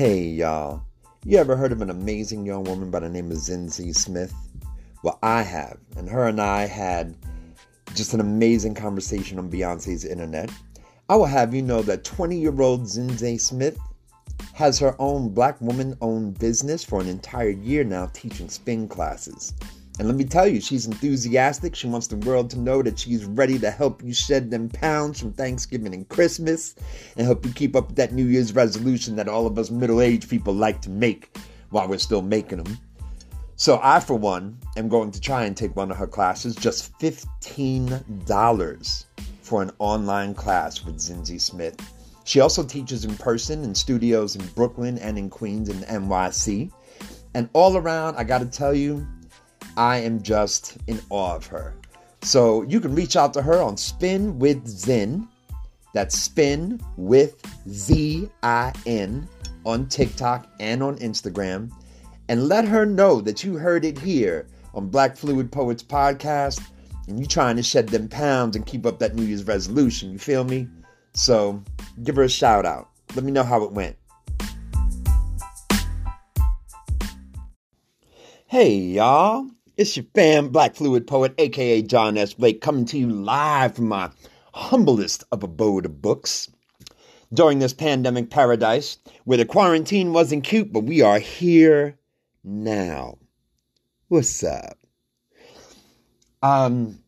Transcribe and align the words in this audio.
Hey 0.00 0.28
y'all, 0.28 0.82
you 1.26 1.36
ever 1.36 1.56
heard 1.56 1.72
of 1.72 1.82
an 1.82 1.90
amazing 1.90 2.46
young 2.46 2.64
woman 2.64 2.90
by 2.90 3.00
the 3.00 3.08
name 3.10 3.30
of 3.30 3.36
Zinzi 3.36 3.94
Smith? 3.94 4.32
Well, 5.02 5.18
I 5.22 5.42
have, 5.42 5.76
and 5.94 6.08
her 6.08 6.26
and 6.26 6.40
I 6.40 6.64
had 6.64 7.14
just 7.94 8.14
an 8.14 8.20
amazing 8.20 8.74
conversation 8.74 9.38
on 9.38 9.50
Beyonce's 9.50 10.06
internet. 10.06 10.50
I 11.10 11.16
will 11.16 11.26
have 11.26 11.52
you 11.52 11.60
know 11.60 11.82
that 11.82 12.02
20 12.02 12.34
year 12.38 12.62
old 12.62 12.84
Zinzi 12.84 13.38
Smith 13.38 13.78
has 14.54 14.78
her 14.78 14.96
own 14.98 15.34
black 15.34 15.60
woman 15.60 15.94
owned 16.00 16.38
business 16.38 16.82
for 16.82 17.02
an 17.02 17.06
entire 17.06 17.50
year 17.50 17.84
now 17.84 18.06
teaching 18.14 18.48
spin 18.48 18.88
classes. 18.88 19.52
And 20.00 20.08
let 20.08 20.16
me 20.16 20.24
tell 20.24 20.48
you, 20.48 20.62
she's 20.62 20.86
enthusiastic. 20.86 21.76
She 21.76 21.86
wants 21.86 22.06
the 22.06 22.16
world 22.16 22.48
to 22.50 22.58
know 22.58 22.82
that 22.82 22.98
she's 22.98 23.26
ready 23.26 23.58
to 23.58 23.70
help 23.70 24.02
you 24.02 24.14
shed 24.14 24.50
them 24.50 24.70
pounds 24.70 25.20
from 25.20 25.34
Thanksgiving 25.34 25.92
and 25.92 26.08
Christmas 26.08 26.74
and 27.18 27.26
help 27.26 27.44
you 27.44 27.52
keep 27.52 27.76
up 27.76 27.88
with 27.88 27.96
that 27.96 28.14
New 28.14 28.24
Year's 28.24 28.54
resolution 28.54 29.14
that 29.16 29.28
all 29.28 29.46
of 29.46 29.58
us 29.58 29.70
middle 29.70 30.00
aged 30.00 30.30
people 30.30 30.54
like 30.54 30.80
to 30.80 30.88
make 30.88 31.36
while 31.68 31.86
we're 31.86 31.98
still 31.98 32.22
making 32.22 32.62
them. 32.62 32.78
So, 33.56 33.78
I, 33.82 34.00
for 34.00 34.14
one, 34.14 34.56
am 34.78 34.88
going 34.88 35.10
to 35.10 35.20
try 35.20 35.44
and 35.44 35.54
take 35.54 35.76
one 35.76 35.90
of 35.90 35.98
her 35.98 36.06
classes, 36.06 36.56
just 36.56 36.98
$15 36.98 39.04
for 39.42 39.60
an 39.60 39.70
online 39.80 40.32
class 40.32 40.82
with 40.82 40.96
Zinzi 40.96 41.38
Smith. 41.38 41.76
She 42.24 42.40
also 42.40 42.64
teaches 42.64 43.04
in 43.04 43.16
person 43.16 43.64
in 43.64 43.74
studios 43.74 44.34
in 44.34 44.46
Brooklyn 44.54 44.96
and 44.96 45.18
in 45.18 45.28
Queens 45.28 45.68
and 45.68 45.84
NYC. 45.84 46.72
And 47.34 47.50
all 47.52 47.76
around, 47.76 48.16
I 48.16 48.24
gotta 48.24 48.46
tell 48.46 48.72
you, 48.72 49.06
I 49.80 49.96
am 49.96 50.20
just 50.20 50.76
in 50.88 51.00
awe 51.08 51.36
of 51.36 51.46
her. 51.46 51.74
So 52.20 52.60
you 52.64 52.80
can 52.80 52.94
reach 52.94 53.16
out 53.16 53.32
to 53.32 53.40
her 53.40 53.62
on 53.62 53.78
Spin 53.78 54.38
with 54.38 54.68
Zin. 54.68 55.26
That's 55.94 56.14
Spin 56.14 56.78
with 56.98 57.42
Z 57.66 58.28
I 58.42 58.74
N 58.84 59.26
on 59.64 59.88
TikTok 59.88 60.46
and 60.60 60.82
on 60.82 60.98
Instagram. 60.98 61.70
And 62.28 62.46
let 62.46 62.68
her 62.68 62.84
know 62.84 63.22
that 63.22 63.42
you 63.42 63.56
heard 63.56 63.86
it 63.86 63.98
here 63.98 64.48
on 64.74 64.90
Black 64.90 65.16
Fluid 65.16 65.50
Poets 65.50 65.82
Podcast 65.82 66.60
and 67.08 67.18
you're 67.18 67.26
trying 67.26 67.56
to 67.56 67.62
shed 67.62 67.88
them 67.88 68.06
pounds 68.06 68.56
and 68.56 68.66
keep 68.66 68.84
up 68.84 68.98
that 68.98 69.14
New 69.14 69.24
Year's 69.24 69.44
resolution. 69.44 70.12
You 70.12 70.18
feel 70.18 70.44
me? 70.44 70.68
So 71.14 71.64
give 72.04 72.16
her 72.16 72.24
a 72.24 72.28
shout 72.28 72.66
out. 72.66 72.90
Let 73.14 73.24
me 73.24 73.32
know 73.32 73.44
how 73.44 73.64
it 73.64 73.72
went. 73.72 73.96
Hey, 78.46 78.74
y'all. 78.74 79.48
It's 79.80 79.96
your 79.96 80.04
fam, 80.14 80.50
Black 80.50 80.74
Fluid 80.74 81.06
Poet, 81.06 81.32
aka 81.38 81.80
John 81.80 82.18
S. 82.18 82.34
Blake, 82.34 82.60
coming 82.60 82.84
to 82.84 82.98
you 82.98 83.08
live 83.08 83.76
from 83.76 83.88
my 83.88 84.10
humblest 84.52 85.24
of 85.32 85.42
abode 85.42 85.86
of 85.86 86.02
books. 86.02 86.50
During 87.32 87.60
this 87.60 87.72
pandemic 87.72 88.28
paradise, 88.28 88.98
where 89.24 89.38
the 89.38 89.46
quarantine 89.46 90.12
wasn't 90.12 90.44
cute, 90.44 90.70
but 90.70 90.84
we 90.84 91.00
are 91.00 91.18
here 91.18 91.98
now. 92.44 93.16
What's 94.08 94.44
up? 94.44 94.76
Um, 96.42 96.98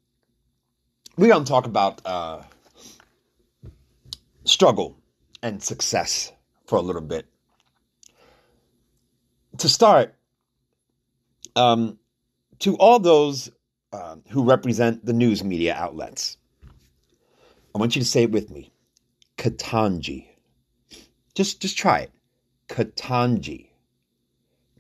we're 1.18 1.28
gonna 1.28 1.44
talk 1.44 1.66
about 1.66 2.00
uh, 2.06 2.42
struggle 4.46 4.96
and 5.42 5.62
success 5.62 6.32
for 6.64 6.78
a 6.78 6.82
little 6.82 7.02
bit. 7.02 7.26
To 9.58 9.68
start, 9.68 10.14
um, 11.54 11.98
to 12.62 12.76
all 12.76 13.00
those 13.00 13.50
uh, 13.92 14.16
who 14.30 14.44
represent 14.44 15.04
the 15.04 15.12
news 15.12 15.42
media 15.42 15.74
outlets, 15.74 16.36
I 17.74 17.78
want 17.78 17.96
you 17.96 18.02
to 18.02 18.08
say 18.08 18.22
it 18.22 18.30
with 18.30 18.50
me. 18.50 18.70
Ketanji. 19.36 20.26
Just, 21.34 21.60
just 21.60 21.76
try 21.76 21.98
it. 22.00 22.12
Ketanji. 22.68 23.70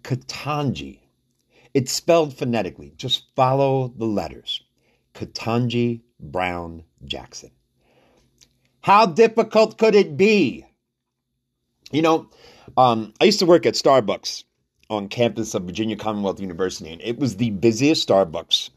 Ketanji. 0.02 1.00
It's 1.74 1.90
spelled 1.90 2.36
phonetically. 2.36 2.92
Just 2.96 3.24
follow 3.34 3.88
the 3.96 4.06
letters. 4.06 4.62
Ketanji 5.14 6.02
Brown 6.20 6.84
Jackson. 7.04 7.50
How 8.80 9.06
difficult 9.06 9.76
could 9.76 9.96
it 9.96 10.16
be? 10.16 10.64
You 11.90 12.02
know, 12.02 12.30
um, 12.76 13.12
I 13.20 13.24
used 13.24 13.40
to 13.40 13.46
work 13.46 13.66
at 13.66 13.74
Starbucks 13.74 14.44
on 14.92 15.08
campus 15.08 15.54
of 15.54 15.62
Virginia 15.62 15.96
Commonwealth 15.96 16.38
University, 16.38 16.92
and 16.92 17.00
it 17.00 17.18
was 17.18 17.36
the 17.36 17.50
busiest 17.50 18.06
Starbucks 18.06 18.68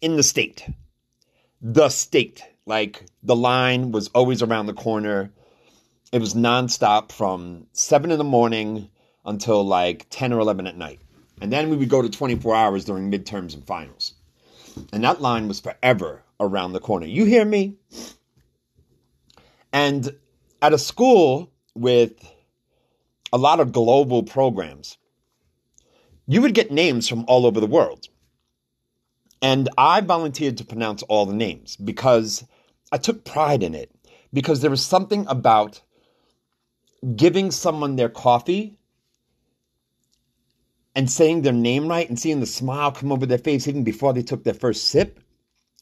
in 0.00 0.16
the 0.16 0.22
state. 0.22 0.66
The 1.60 1.90
state. 1.90 2.42
Like 2.64 3.04
the 3.22 3.36
line 3.36 3.92
was 3.92 4.08
always 4.08 4.42
around 4.42 4.66
the 4.66 4.72
corner. 4.72 5.30
It 6.12 6.20
was 6.20 6.34
nonstop 6.34 7.12
from 7.12 7.66
seven 7.72 8.10
in 8.10 8.18
the 8.18 8.24
morning 8.24 8.88
until 9.24 9.64
like 9.64 10.06
10 10.10 10.32
or 10.32 10.40
11 10.40 10.66
at 10.66 10.76
night. 10.76 11.00
And 11.40 11.52
then 11.52 11.68
we 11.68 11.76
would 11.76 11.90
go 11.90 12.02
to 12.02 12.08
24 12.08 12.54
hours 12.54 12.84
during 12.86 13.10
midterms 13.10 13.54
and 13.54 13.66
finals. 13.66 14.14
And 14.92 15.04
that 15.04 15.20
line 15.20 15.46
was 15.46 15.60
forever 15.60 16.22
around 16.40 16.72
the 16.72 16.80
corner. 16.80 17.06
You 17.06 17.26
hear 17.26 17.44
me? 17.44 17.76
And 19.72 20.10
at 20.62 20.72
a 20.72 20.78
school 20.78 21.50
with 21.74 22.12
a 23.32 23.38
lot 23.38 23.60
of 23.60 23.72
global 23.72 24.22
programs, 24.22 24.96
you 26.28 26.42
would 26.42 26.54
get 26.54 26.70
names 26.70 27.08
from 27.08 27.24
all 27.26 27.46
over 27.46 27.58
the 27.58 27.66
world. 27.66 28.06
And 29.40 29.68
I 29.78 30.02
volunteered 30.02 30.58
to 30.58 30.64
pronounce 30.64 31.02
all 31.04 31.24
the 31.24 31.34
names 31.34 31.76
because 31.76 32.44
I 32.92 32.98
took 32.98 33.24
pride 33.24 33.62
in 33.62 33.74
it. 33.74 33.90
Because 34.32 34.60
there 34.60 34.70
was 34.70 34.84
something 34.84 35.26
about 35.26 35.80
giving 37.16 37.50
someone 37.50 37.96
their 37.96 38.10
coffee 38.10 38.76
and 40.94 41.10
saying 41.10 41.42
their 41.42 41.52
name 41.52 41.88
right 41.88 42.08
and 42.08 42.18
seeing 42.18 42.40
the 42.40 42.46
smile 42.46 42.92
come 42.92 43.10
over 43.10 43.24
their 43.24 43.38
face 43.38 43.66
even 43.66 43.84
before 43.84 44.12
they 44.12 44.22
took 44.22 44.44
their 44.44 44.52
first 44.52 44.88
sip. 44.88 45.20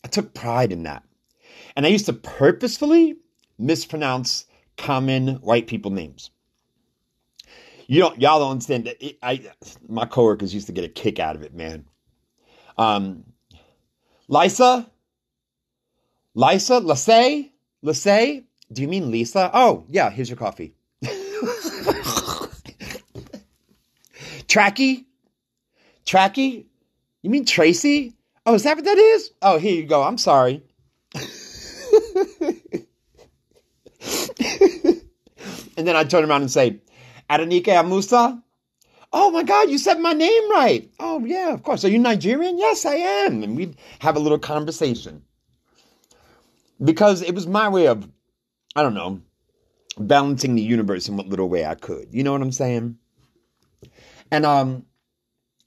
I 0.05 0.09
took 0.09 0.33
pride 0.33 0.71
in 0.71 0.84
that. 0.84 1.03
And 1.75 1.84
I 1.84 1.89
used 1.89 2.07
to 2.07 2.13
purposefully 2.13 3.17
mispronounce 3.59 4.47
common 4.77 5.37
white 5.37 5.67
people 5.67 5.91
names 5.91 6.31
you 7.87 8.01
don't 8.01 8.21
y'all 8.21 8.41
don't 8.41 8.51
understand 8.53 8.85
that 8.87 9.05
it, 9.05 9.19
I 9.23 9.43
my 9.89 10.07
coworkers 10.07 10.55
used 10.55 10.67
to 10.67 10.73
get 10.73 10.85
a 10.85 10.89
kick 10.89 11.19
out 11.19 11.37
of 11.37 11.43
it, 11.43 11.55
man. 11.55 11.87
Um, 12.79 13.25
Lisa, 14.29 14.91
Lisa, 16.35 16.81
Lissay, 16.81 17.51
Lissay. 17.83 18.45
Do 18.73 18.83
you 18.83 18.89
mean 18.89 19.11
Lisa? 19.11 19.51
Oh 19.53 19.85
yeah, 19.89 20.11
here's 20.11 20.29
your 20.29 20.39
coffee. 20.39 20.75
Tracky, 24.49 25.05
Tracky. 26.05 26.67
You 27.23 27.31
mean 27.31 27.45
Tracy? 27.45 28.15
Oh, 28.45 28.55
is 28.55 28.63
that 28.63 28.77
what 28.77 28.85
that 28.85 28.99
is? 28.99 29.33
Oh, 29.43 29.59
here 29.59 29.75
you 29.75 29.87
go. 29.87 30.05
I'm 30.05 30.19
sorry. 30.19 30.63
and 35.77 35.87
then 35.87 35.97
I 35.97 36.05
turn 36.05 36.25
around 36.25 36.43
and 36.43 36.51
say, 36.51 36.79
Adenike 37.31 37.67
Amusa. 37.67 38.43
Oh 39.13 39.31
my 39.31 39.43
God, 39.43 39.71
you 39.71 39.79
said 39.79 40.01
my 40.01 40.13
name 40.13 40.51
right. 40.51 40.91
Oh, 40.99 41.25
yeah, 41.25 41.53
of 41.53 41.63
course. 41.63 41.85
Are 41.85 41.89
you 41.89 41.99
Nigerian? 41.99 42.59
Yes, 42.59 42.85
I 42.85 42.95
am. 42.95 43.43
And 43.43 43.57
we'd 43.57 43.77
have 44.01 44.17
a 44.17 44.21
little 44.21 44.39
conversation. 44.39 45.23
Because 46.83 47.23
it 47.23 47.35
was 47.35 47.47
my 47.47 47.69
way 47.69 47.87
of, 47.87 48.09
I 48.75 48.83
don't 48.83 48.95
know, 48.95 49.23
balancing 49.99 50.55
the 50.55 50.63
universe 50.63 51.09
in 51.09 51.17
what 51.17 51.29
little 51.29 51.49
way 51.49 51.65
I 51.65 51.75
could. 51.75 52.09
You 52.11 52.23
know 52.25 52.33
what 52.33 52.43
I'm 52.43 52.53
saying? 52.53 52.99
And 54.31 54.45
um, 54.45 54.85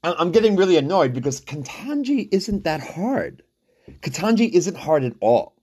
I'm 0.04 0.32
getting 0.32 0.56
really 0.56 0.76
annoyed 0.76 1.12
because 1.12 1.40
Ketanji 1.40 2.28
isn't 2.30 2.64
that 2.64 2.80
hard. 2.80 3.42
Ketanji 4.00 4.50
isn't 4.50 4.76
hard 4.76 5.02
at 5.04 5.14
all. 5.20 5.54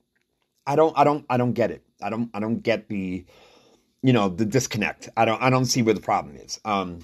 I 0.65 0.75
don't, 0.75 0.97
I 0.97 1.03
don't, 1.03 1.25
I 1.29 1.37
don't 1.37 1.53
get 1.53 1.71
it. 1.71 1.83
I 2.01 2.09
don't, 2.09 2.29
I 2.33 2.39
don't 2.39 2.59
get 2.59 2.89
the 2.89 3.25
you 4.01 4.13
know 4.13 4.29
the 4.29 4.45
disconnect. 4.45 5.09
I 5.17 5.25
don't 5.25 5.41
I 5.41 5.49
don't 5.49 5.65
see 5.65 5.81
where 5.81 5.93
the 5.93 6.01
problem 6.01 6.35
is. 6.35 6.59
Um, 6.65 6.99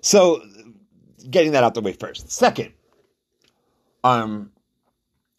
so 0.00 0.42
getting 1.30 1.52
that 1.52 1.64
out 1.64 1.74
the 1.74 1.80
way 1.80 1.92
first. 1.92 2.30
Second, 2.30 2.72
um, 4.04 4.52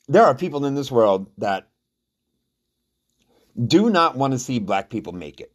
there 0.07 0.24
are 0.24 0.36
people 0.36 0.66
in 0.66 0.75
this 0.75 0.92
world 0.92 1.30
that 1.38 1.68
do 3.68 3.90
not 3.90 4.16
want 4.16 4.34
to 4.34 4.40
see 4.40 4.60
black 4.60 4.90
people 4.90 5.13
make 5.13 5.42
it. 5.42 5.51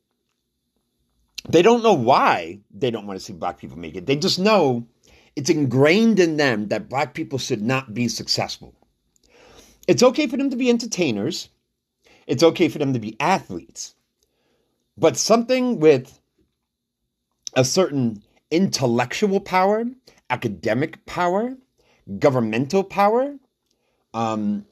They 1.48 1.62
don't 1.62 1.82
know 1.82 1.94
why 1.94 2.60
they 2.72 2.90
don't 2.90 3.06
want 3.06 3.18
to 3.18 3.24
see 3.24 3.32
black 3.32 3.58
people 3.58 3.78
make 3.78 3.96
it. 3.96 4.06
They 4.06 4.16
just 4.16 4.38
know 4.38 4.86
it's 5.36 5.50
ingrained 5.50 6.20
in 6.20 6.36
them 6.36 6.68
that 6.68 6.88
black 6.88 7.14
people 7.14 7.38
should 7.38 7.62
not 7.62 7.92
be 7.92 8.08
successful. 8.08 8.74
It's 9.86 10.02
okay 10.02 10.26
for 10.26 10.36
them 10.36 10.50
to 10.50 10.56
be 10.56 10.70
entertainers. 10.70 11.50
It's 12.26 12.42
okay 12.42 12.68
for 12.68 12.78
them 12.78 12.94
to 12.94 12.98
be 12.98 13.16
athletes. 13.20 13.94
But 14.96 15.16
something 15.16 15.80
with 15.80 16.20
a 17.54 17.64
certain 17.64 18.22
intellectual 18.50 19.40
power, 19.40 19.84
academic 20.30 21.04
power, 21.06 21.56
governmental 22.18 22.84
power, 22.84 23.36
um, 24.12 24.66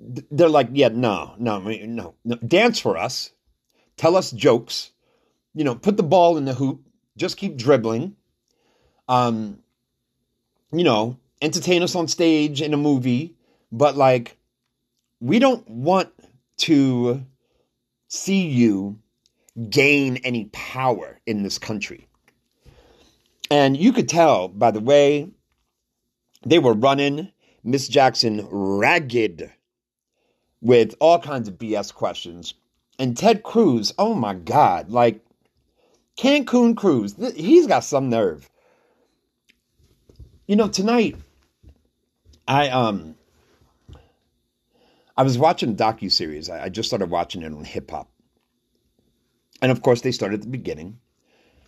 they're 0.00 0.48
like, 0.48 0.68
yeah, 0.72 0.88
no, 0.88 1.34
no, 1.38 1.58
no, 1.60 2.14
no, 2.24 2.36
dance 2.36 2.78
for 2.78 2.96
us, 2.96 3.32
tell 3.96 4.16
us 4.16 4.30
jokes, 4.30 4.90
you 5.54 5.64
know, 5.64 5.74
put 5.74 5.96
the 5.96 6.02
ball 6.02 6.36
in 6.36 6.44
the 6.44 6.54
hoop, 6.54 6.80
just 7.16 7.36
keep 7.36 7.56
dribbling. 7.56 8.16
Um, 9.08 9.60
you 10.72 10.84
know, 10.84 11.18
entertain 11.40 11.82
us 11.82 11.94
on 11.94 12.08
stage 12.08 12.60
in 12.60 12.74
a 12.74 12.78
movie, 12.78 13.36
but 13.70 13.96
like, 13.96 14.36
we 15.20 15.38
don't 15.38 15.68
want 15.68 16.10
to 16.58 17.24
see 18.08 18.48
you 18.48 18.98
gain 19.70 20.18
any 20.18 20.46
power 20.52 21.20
in 21.26 21.42
this 21.42 21.58
country. 21.58 22.06
And 23.50 23.76
you 23.76 23.92
could 23.92 24.08
tell 24.08 24.48
by 24.48 24.70
the 24.70 24.80
way 24.80 25.30
they 26.44 26.58
were 26.58 26.74
running 26.74 27.30
Miss 27.64 27.88
Jackson 27.88 28.46
ragged 28.50 29.50
with 30.60 30.94
all 31.00 31.18
kinds 31.18 31.48
of 31.48 31.58
BS 31.58 31.92
questions. 31.92 32.54
And 32.98 33.16
Ted 33.16 33.42
Cruz, 33.42 33.92
oh 33.98 34.14
my 34.14 34.34
God, 34.34 34.90
like 34.90 35.20
Cancun 36.16 36.76
Cruz, 36.76 37.14
he's 37.34 37.66
got 37.66 37.84
some 37.84 38.08
nerve. 38.08 38.48
You 40.46 40.56
know, 40.56 40.68
tonight 40.68 41.16
I 42.46 42.68
um 42.68 43.16
I 45.16 45.22
was 45.22 45.38
watching 45.38 45.70
a 45.70 45.74
docu 45.74 46.10
series. 46.10 46.48
I, 46.48 46.64
I 46.64 46.68
just 46.68 46.88
started 46.88 47.10
watching 47.10 47.42
it 47.42 47.52
on 47.52 47.64
hip 47.64 47.90
hop, 47.90 48.08
and 49.62 49.72
of 49.72 49.82
course 49.82 50.00
they 50.00 50.12
started 50.12 50.40
at 50.40 50.42
the 50.42 50.48
beginning 50.48 50.98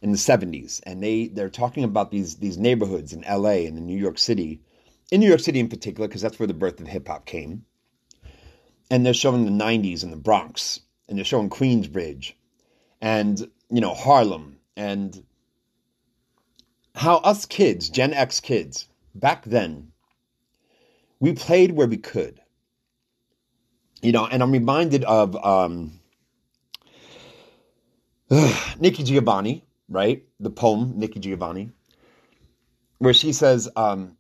in 0.03 0.13
the 0.13 0.19
70s 0.19 0.81
and 0.85 1.03
they 1.03 1.29
they're 1.29 1.51
talking 1.51 1.85
about 1.85 2.11
these 2.11 2.37
these 2.37 2.59
neighborhoods 2.59 3.13
in 3.13 3.23
LA 3.23 3.67
and 3.67 3.79
in 3.79 3.87
New 3.87 3.99
York 3.99 4.19
City 4.19 4.61
in 5.11 5.21
New 5.21 5.29
York 5.29 5.41
City 5.41 5.59
in 5.59 5.69
particular 5.69 6.07
because 6.07 6.23
that's 6.23 6.39
where 6.39 6.47
the 6.47 6.55
birth 6.55 6.81
of 6.81 6.87
hip 6.87 7.09
hop 7.09 7.25
came. 7.25 7.65
And 8.91 9.05
they're 9.05 9.15
showing 9.15 9.45
the 9.45 9.65
90s 9.65 10.03
in 10.03 10.11
the 10.11 10.17
Bronx 10.17 10.81
and 11.09 11.17
they're 11.17 11.25
showing 11.25 11.51
Queensbridge 11.51 12.35
and 13.01 13.51
you 13.71 13.81
know 13.81 13.95
Harlem 13.95 14.59
and 14.77 15.25
how 16.95 17.17
us 17.19 17.47
kids 17.47 17.89
Gen 17.89 18.13
X 18.13 18.41
kids 18.41 18.87
back 19.15 19.45
then 19.45 19.93
we 21.21 21.33
played 21.33 21.73
where 21.73 21.89
we 21.89 21.97
could. 21.97 22.41
You 24.01 24.13
know 24.13 24.27
and 24.27 24.43
I'm 24.43 24.53
reminded 24.53 25.05
of 25.05 25.35
um 25.45 26.01
Nikki 28.31 29.03
Giovanni 29.03 29.65
right? 29.89 30.25
The 30.41 30.51
poem, 30.51 30.95
Nikki 30.97 31.21
Giovanni, 31.21 31.71
where 32.99 33.15
she 33.15 33.33
says, 33.33 33.69
um, 33.77 34.17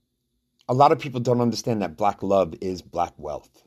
a 0.68 0.74
lot 0.74 0.92
of 0.92 0.98
people 0.98 1.20
don't 1.20 1.40
understand 1.40 1.82
that 1.82 1.96
black 1.96 2.22
love 2.22 2.54
is 2.60 2.82
black 2.82 3.12
wealth. 3.16 3.62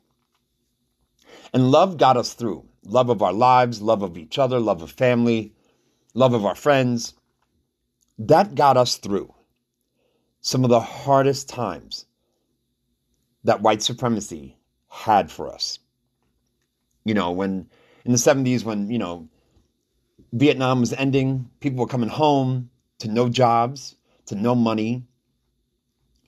And 1.53 1.71
love 1.71 1.97
got 1.97 2.17
us 2.17 2.33
through 2.33 2.65
love 2.83 3.09
of 3.09 3.21
our 3.21 3.33
lives, 3.33 3.81
love 3.81 4.01
of 4.01 4.17
each 4.17 4.39
other, 4.39 4.59
love 4.59 4.81
of 4.81 4.91
family, 4.91 5.53
love 6.13 6.33
of 6.33 6.45
our 6.45 6.55
friends. 6.55 7.13
That 8.17 8.55
got 8.55 8.77
us 8.77 8.97
through 8.97 9.33
some 10.41 10.63
of 10.63 10.69
the 10.69 10.79
hardest 10.79 11.49
times 11.49 12.05
that 13.43 13.61
white 13.61 13.81
supremacy 13.81 14.57
had 14.89 15.31
for 15.31 15.51
us. 15.51 15.79
You 17.05 17.13
know, 17.13 17.31
when 17.31 17.69
in 18.05 18.11
the 18.11 18.17
70s, 18.17 18.63
when, 18.63 18.89
you 18.89 18.99
know, 18.99 19.29
Vietnam 20.33 20.79
was 20.79 20.94
ending. 20.94 21.50
People 21.59 21.79
were 21.79 21.88
coming 21.88 22.09
home 22.09 22.69
to 23.00 23.07
no 23.07 23.29
jobs, 23.29 23.95
to 24.27 24.35
no 24.35 24.56
money, 24.56 25.03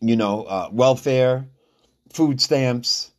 you 0.01 0.15
know, 0.15 0.43
uh, 0.43 0.69
welfare, 0.71 1.47
food 2.11 2.41
stamps. 2.41 3.11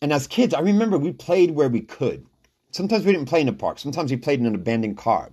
And 0.00 0.12
as 0.12 0.26
kids, 0.26 0.54
I 0.54 0.60
remember 0.60 0.98
we 0.98 1.12
played 1.12 1.50
where 1.52 1.68
we 1.68 1.80
could. 1.80 2.26
Sometimes 2.70 3.04
we 3.04 3.12
didn't 3.12 3.28
play 3.28 3.40
in 3.40 3.46
the 3.46 3.52
park. 3.52 3.78
Sometimes 3.78 4.10
we 4.10 4.16
played 4.16 4.40
in 4.40 4.46
an 4.46 4.54
abandoned 4.54 4.96
car. 4.96 5.32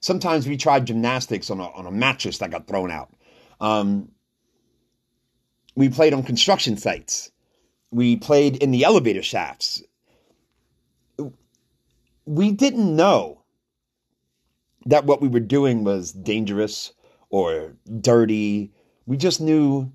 Sometimes 0.00 0.48
we 0.48 0.56
tried 0.56 0.86
gymnastics 0.86 1.50
on 1.50 1.60
a, 1.60 1.68
on 1.70 1.86
a 1.86 1.90
mattress 1.90 2.38
that 2.38 2.50
got 2.50 2.66
thrown 2.66 2.90
out. 2.90 3.12
Um, 3.60 4.10
we 5.74 5.88
played 5.90 6.14
on 6.14 6.22
construction 6.22 6.76
sites. 6.76 7.30
We 7.90 8.16
played 8.16 8.56
in 8.56 8.70
the 8.70 8.84
elevator 8.84 9.22
shafts. 9.22 9.82
We 12.24 12.52
didn't 12.52 12.94
know 12.96 13.39
that 14.86 15.04
what 15.04 15.20
we 15.20 15.28
were 15.28 15.40
doing 15.40 15.84
was 15.84 16.12
dangerous 16.12 16.92
or 17.28 17.76
dirty. 18.00 18.72
We 19.06 19.16
just 19.16 19.40
knew 19.40 19.92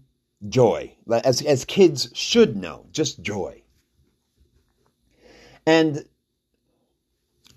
joy, 0.49 0.95
as, 1.23 1.41
as 1.41 1.65
kids 1.65 2.09
should 2.13 2.55
know, 2.55 2.85
just 2.91 3.21
joy. 3.21 3.61
And 5.65 6.05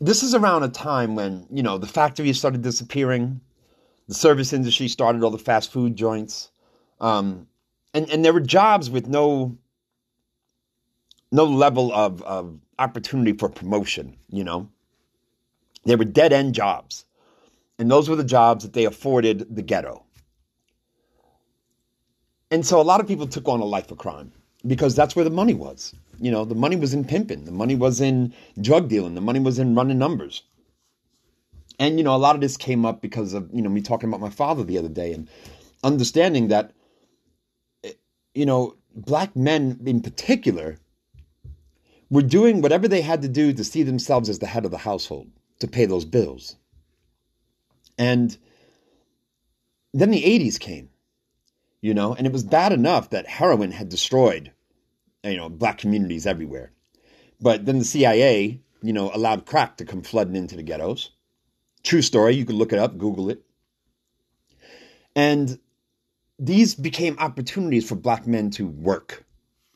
this 0.00 0.22
is 0.22 0.34
around 0.34 0.62
a 0.62 0.68
time 0.68 1.14
when, 1.14 1.46
you 1.50 1.62
know, 1.62 1.78
the 1.78 1.86
factories 1.86 2.38
started 2.38 2.62
disappearing, 2.62 3.40
the 4.06 4.14
service 4.14 4.52
industry 4.52 4.88
started, 4.88 5.22
all 5.22 5.30
the 5.30 5.38
fast 5.38 5.72
food 5.72 5.96
joints. 5.96 6.50
Um, 7.00 7.46
and, 7.92 8.08
and 8.10 8.24
there 8.24 8.32
were 8.32 8.40
jobs 8.40 8.90
with 8.90 9.06
no 9.06 9.58
no 11.30 11.44
level 11.44 11.92
of, 11.92 12.22
of 12.22 12.58
opportunity 12.78 13.34
for 13.34 13.50
promotion, 13.50 14.16
you 14.30 14.42
know. 14.42 14.70
They 15.84 15.94
were 15.94 16.04
dead 16.04 16.32
end 16.32 16.54
jobs. 16.54 17.04
And 17.78 17.90
those 17.90 18.08
were 18.08 18.16
the 18.16 18.24
jobs 18.24 18.64
that 18.64 18.72
they 18.72 18.84
afforded 18.84 19.54
the 19.54 19.62
ghetto. 19.62 20.04
And 22.50 22.66
so 22.66 22.80
a 22.80 22.82
lot 22.82 23.00
of 23.00 23.06
people 23.06 23.26
took 23.26 23.48
on 23.48 23.60
a 23.60 23.64
life 23.64 23.90
of 23.90 23.98
crime 23.98 24.32
because 24.66 24.94
that's 24.94 25.14
where 25.14 25.24
the 25.24 25.30
money 25.30 25.54
was. 25.54 25.94
You 26.18 26.30
know, 26.30 26.44
the 26.44 26.54
money 26.54 26.76
was 26.76 26.94
in 26.94 27.04
pimping, 27.04 27.44
the 27.44 27.52
money 27.52 27.76
was 27.76 28.00
in 28.00 28.34
drug 28.60 28.88
dealing, 28.88 29.14
the 29.14 29.20
money 29.20 29.38
was 29.38 29.58
in 29.58 29.74
running 29.74 29.98
numbers. 29.98 30.42
And, 31.78 31.96
you 31.98 32.04
know, 32.04 32.14
a 32.14 32.18
lot 32.18 32.34
of 32.34 32.40
this 32.40 32.56
came 32.56 32.84
up 32.84 33.00
because 33.00 33.34
of, 33.34 33.48
you 33.52 33.62
know, 33.62 33.70
me 33.70 33.80
talking 33.80 34.08
about 34.08 34.20
my 34.20 34.30
father 34.30 34.64
the 34.64 34.78
other 34.78 34.88
day 34.88 35.12
and 35.12 35.28
understanding 35.84 36.48
that, 36.48 36.72
you 38.34 38.46
know, 38.46 38.74
black 38.96 39.36
men 39.36 39.78
in 39.86 40.00
particular 40.00 40.78
were 42.10 42.22
doing 42.22 42.62
whatever 42.62 42.88
they 42.88 43.02
had 43.02 43.22
to 43.22 43.28
do 43.28 43.52
to 43.52 43.62
see 43.62 43.84
themselves 43.84 44.28
as 44.28 44.40
the 44.40 44.46
head 44.46 44.64
of 44.64 44.72
the 44.72 44.78
household, 44.78 45.28
to 45.60 45.68
pay 45.68 45.84
those 45.84 46.04
bills. 46.04 46.56
And 47.98 48.36
then 49.92 50.10
the 50.10 50.22
80s 50.22 50.58
came, 50.60 50.88
you 51.80 51.92
know, 51.92 52.14
and 52.14 52.26
it 52.26 52.32
was 52.32 52.44
bad 52.44 52.72
enough 52.72 53.10
that 53.10 53.26
heroin 53.26 53.72
had 53.72 53.88
destroyed, 53.88 54.52
you 55.24 55.36
know, 55.36 55.48
black 55.48 55.78
communities 55.78 56.26
everywhere. 56.26 56.72
But 57.40 57.66
then 57.66 57.78
the 57.78 57.84
CIA, 57.84 58.60
you 58.82 58.92
know, 58.92 59.10
allowed 59.12 59.46
crack 59.46 59.76
to 59.78 59.84
come 59.84 60.02
flooding 60.02 60.36
into 60.36 60.56
the 60.56 60.62
ghettos. 60.62 61.10
True 61.82 62.02
story. 62.02 62.34
You 62.34 62.44
can 62.44 62.56
look 62.56 62.72
it 62.72 62.78
up, 62.78 62.98
Google 62.98 63.30
it. 63.30 63.42
And 65.16 65.58
these 66.38 66.74
became 66.74 67.18
opportunities 67.18 67.88
for 67.88 67.96
black 67.96 68.26
men 68.26 68.50
to 68.50 68.66
work. 68.66 69.24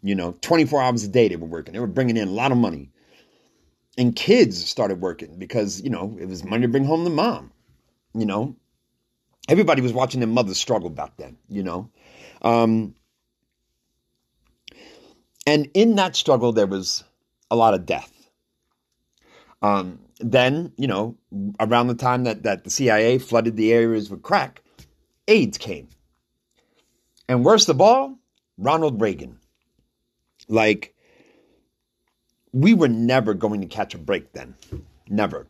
You 0.04 0.14
know, 0.14 0.36
24 0.40 0.82
hours 0.82 1.04
a 1.04 1.08
day 1.08 1.28
they 1.28 1.36
were 1.36 1.46
working. 1.46 1.74
They 1.74 1.80
were 1.80 1.86
bringing 1.86 2.16
in 2.16 2.28
a 2.28 2.32
lot 2.32 2.52
of 2.52 2.58
money. 2.58 2.90
And 3.98 4.16
kids 4.16 4.64
started 4.64 5.00
working 5.00 5.38
because, 5.38 5.80
you 5.80 5.90
know, 5.90 6.16
it 6.20 6.26
was 6.26 6.44
money 6.44 6.62
to 6.62 6.68
bring 6.68 6.84
home 6.84 7.04
to 7.04 7.10
mom 7.10 7.52
you 8.14 8.26
know. 8.26 8.56
Everybody 9.48 9.82
was 9.82 9.92
watching 9.92 10.20
their 10.20 10.28
mothers 10.28 10.58
struggle 10.58 10.90
back 10.90 11.16
then, 11.16 11.36
you 11.48 11.62
know. 11.62 11.90
Um, 12.42 12.94
and 15.46 15.68
in 15.74 15.96
that 15.96 16.14
struggle, 16.14 16.52
there 16.52 16.66
was 16.66 17.02
a 17.50 17.56
lot 17.56 17.74
of 17.74 17.84
death. 17.84 18.12
Um, 19.60 20.00
then, 20.20 20.72
you 20.76 20.86
know, 20.86 21.16
around 21.58 21.88
the 21.88 21.94
time 21.94 22.24
that, 22.24 22.44
that 22.44 22.64
the 22.64 22.70
CIA 22.70 23.18
flooded 23.18 23.56
the 23.56 23.72
areas 23.72 24.10
with 24.10 24.22
crack, 24.22 24.62
AIDS 25.26 25.58
came. 25.58 25.88
And 27.28 27.44
worst 27.44 27.68
of 27.68 27.80
all, 27.80 28.18
Ronald 28.58 29.00
Reagan. 29.00 29.38
Like, 30.48 30.94
we 32.52 32.74
were 32.74 32.88
never 32.88 33.34
going 33.34 33.60
to 33.60 33.66
catch 33.66 33.94
a 33.94 33.98
break 33.98 34.32
then. 34.32 34.54
Never. 35.08 35.46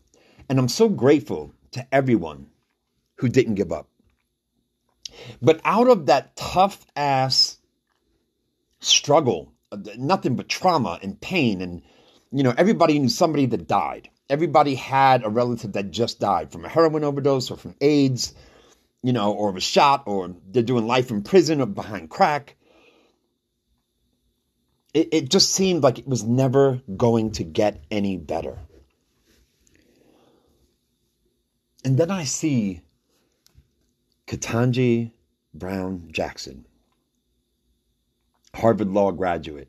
And 0.49 0.59
I'm 0.59 0.69
so 0.69 0.89
grateful 0.89 1.53
to 1.73 1.87
everyone 1.93 2.47
who 3.17 3.29
didn't 3.29 3.55
give 3.55 3.73
up. 3.73 3.89
But 5.41 5.61
out 5.65 5.89
of 5.89 6.07
that 6.07 6.37
tough 6.37 6.85
ass 6.97 7.59
struggle, 8.81 9.53
nothing 9.97 10.37
but 10.37 10.49
trauma 10.49 10.99
and 11.03 11.21
pain, 11.21 11.61
and 11.61 11.83
you 12.31 12.43
know, 12.43 12.55
everybody 12.57 12.99
knew 12.99 13.09
somebody 13.09 13.47
that 13.47 13.69
died. 13.69 14.09
Everybody 14.29 14.75
had 14.75 15.25
a 15.25 15.29
relative 15.29 15.73
that 15.73 15.91
just 15.91 16.21
died 16.21 16.51
from 16.51 16.65
a 16.65 16.69
heroin 16.69 17.05
overdose 17.05 17.51
or 17.51 17.57
from 17.57 17.75
AIDS, 17.81 18.35
you 19.03 19.13
know, 19.13 19.33
or 19.33 19.53
was 19.53 19.63
shot, 19.63 20.05
or 20.07 20.35
they're 20.51 20.63
doing 20.63 20.87
life 20.87 21.11
in 21.11 21.23
prison 21.23 21.61
or 21.61 21.67
behind 21.67 22.09
crack. 22.09 22.57
It, 24.95 25.09
it 25.13 25.31
just 25.31 25.51
seemed 25.53 25.83
like 25.83 25.99
it 25.99 26.07
was 26.07 26.23
never 26.23 26.81
going 26.97 27.33
to 27.33 27.45
get 27.45 27.83
any 27.91 28.17
better. 28.17 28.59
And 31.85 31.99
then 31.99 32.11
I 32.11 32.25
see 32.25 32.83
Ketanji 34.27 35.13
Brown 35.55 36.09
Jackson, 36.13 36.67
Harvard 38.55 38.89
Law 38.89 39.11
graduate, 39.11 39.69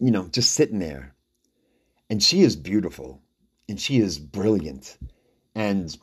you 0.00 0.10
know, 0.10 0.28
just 0.28 0.52
sitting 0.52 0.78
there. 0.78 1.14
And 2.08 2.22
she 2.22 2.42
is 2.42 2.56
beautiful 2.56 3.22
and 3.68 3.80
she 3.80 3.98
is 3.98 4.18
brilliant 4.18 4.98
and 5.54 5.96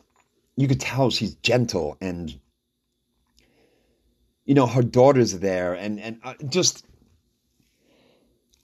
you 0.56 0.68
could 0.68 0.80
tell 0.80 1.10
she's 1.10 1.36
gentle 1.36 1.98
and 2.02 2.40
you 4.46 4.56
know 4.56 4.66
her 4.66 4.82
daughters 4.82 5.38
there 5.40 5.74
and 5.74 6.00
and 6.00 6.20
uh, 6.24 6.34
just 6.48 6.86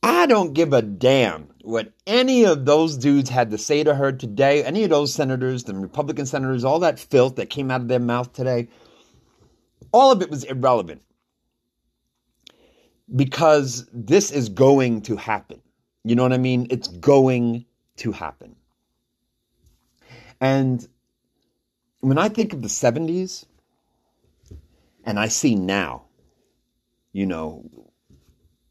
I 0.03 0.25
don't 0.25 0.53
give 0.53 0.73
a 0.73 0.81
damn 0.81 1.47
what 1.63 1.93
any 2.05 2.43
of 2.43 2.65
those 2.65 2.97
dudes 2.97 3.29
had 3.29 3.51
to 3.51 3.57
say 3.57 3.83
to 3.85 3.95
her 3.95 4.11
today. 4.11 4.63
Any 4.63 4.83
of 4.83 4.89
those 4.89 5.13
senators, 5.13 5.63
the 5.63 5.73
Republican 5.73 6.25
senators, 6.25 6.65
all 6.65 6.79
that 6.79 6.99
filth 6.99 7.37
that 7.37 7.49
came 7.49 7.71
out 7.71 7.81
of 7.81 7.87
their 7.87 8.01
mouth 8.01 8.33
today, 8.33 8.67
all 9.93 10.11
of 10.11 10.21
it 10.21 10.29
was 10.29 10.43
irrelevant 10.43 11.01
because 13.15 13.87
this 13.93 14.29
is 14.29 14.49
going 14.49 15.03
to 15.03 15.15
happen. 15.15 15.61
You 16.03 16.15
know 16.15 16.23
what 16.23 16.33
I 16.33 16.37
mean? 16.37 16.67
It's 16.69 16.89
going 16.89 17.65
to 17.97 18.11
happen. 18.11 18.57
And 20.41 20.85
when 22.01 22.17
I 22.17 22.27
think 22.27 22.51
of 22.51 22.61
the 22.61 22.67
70s 22.67 23.45
and 25.05 25.17
I 25.17 25.29
see 25.29 25.55
now, 25.55 26.03
you 27.13 27.25
know, 27.25 27.63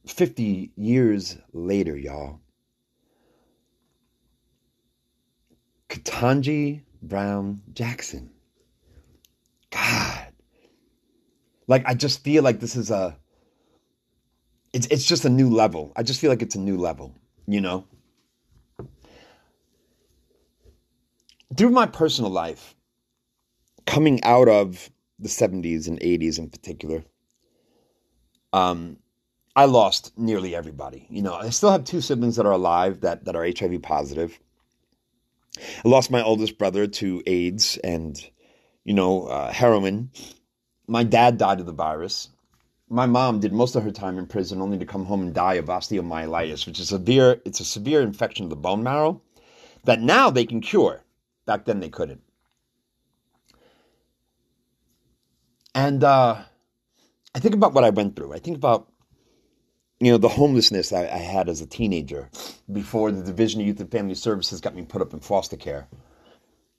50 0.06 0.73
years 0.76 1.37
later, 1.52 1.97
y'all, 1.97 2.40
Ketanji 5.88 6.82
Brown 7.02 7.62
Jackson. 7.73 8.30
God. 9.71 10.28
Like 11.66 11.85
I 11.87 11.94
just 11.94 12.25
feel 12.25 12.42
like 12.42 12.61
this 12.61 12.76
is 12.76 12.90
a 12.90 13.16
it's 14.73 14.87
it's 14.88 15.04
just 15.04 15.25
a 15.25 15.30
new 15.30 15.50
level. 15.50 15.92
I 15.97 16.02
just 16.02 16.21
feel 16.21 16.30
like 16.30 16.42
it's 16.42 16.54
a 16.54 16.61
new 16.61 16.76
level, 16.76 17.14
you 17.47 17.61
know? 17.61 17.87
Through 21.56 21.71
my 21.71 21.87
personal 21.87 22.30
life, 22.30 22.75
coming 23.87 24.23
out 24.25 24.49
of 24.49 24.90
the 25.18 25.28
70s 25.28 25.87
and 25.87 26.00
80s 26.00 26.38
in 26.38 26.49
particular, 26.49 27.04
um, 28.54 28.97
I 29.54 29.66
lost 29.66 30.16
nearly 30.16 30.54
everybody. 30.54 31.06
You 31.11 31.23
know, 31.23 31.35
I 31.35 31.50
still 31.50 31.71
have 31.71 31.85
two 31.85 32.00
siblings 32.00 32.37
that 32.37 32.47
are 32.47 32.52
alive 32.52 33.00
that, 33.00 33.25
that 33.26 33.37
are 33.37 33.44
HIV 33.44 33.82
positive. 33.82 34.38
I 35.59 35.88
lost 35.88 36.11
my 36.11 36.23
oldest 36.23 36.56
brother 36.56 36.87
to 36.87 37.23
AIDS 37.26 37.76
and, 37.85 38.18
you 38.85 38.94
know, 38.94 39.26
uh, 39.26 39.52
heroin. 39.52 40.11
My 40.87 41.04
dad 41.04 41.37
died 41.37 41.61
of 41.61 41.66
the 41.66 41.73
virus. 41.73 42.30
My 42.88 43.06
mom 43.06 43.40
did 43.40 43.52
most 43.52 43.76
of 43.76 43.85
her 43.85 43.90
time 43.90 44.18
in 44.18 44.26
prison 44.26 44.62
only 44.62 44.78
to 44.78 44.87
come 44.87 45.04
home 45.04 45.23
and 45.23 45.35
die 45.35 45.54
of 45.54 45.66
osteomyelitis, 45.66 46.66
which 46.66 46.80
is 46.80 46.88
severe. 46.88 47.40
It's 47.44 47.61
a 47.61 47.64
severe 47.64 48.00
infection 48.00 48.44
of 48.44 48.50
the 48.50 48.56
bone 48.56 48.82
marrow 48.82 49.21
that 49.85 50.00
now 50.00 50.30
they 50.30 50.47
can 50.47 50.61
cure. 50.61 51.02
Back 51.44 51.64
then 51.66 51.80
they 51.80 51.88
couldn't. 51.88 52.23
And 55.75 56.04
uh, 56.04 56.42
I 57.35 57.38
think 57.38 57.54
about 57.54 57.73
what 57.73 57.85
I 57.85 57.90
went 57.90 58.14
through. 58.14 58.32
I 58.35 58.38
think 58.38 58.56
about 58.56 58.91
you 60.02 60.11
know, 60.11 60.18
the 60.18 60.28
homelessness 60.28 60.92
I, 60.92 61.02
I, 61.02 61.18
had 61.18 61.49
as 61.49 61.61
a 61.61 61.66
teenager 61.66 62.28
before 62.73 63.12
the 63.12 63.23
Division 63.23 63.61
of 63.61 63.68
Youth 63.68 63.78
and 63.78 63.90
Family 63.90 64.16
Services 64.16 64.61
got 64.61 64.75
me 64.75 64.82
put 64.82 65.00
up 65.00 65.12
in 65.12 65.21
foster 65.21 65.56
care. 65.56 65.87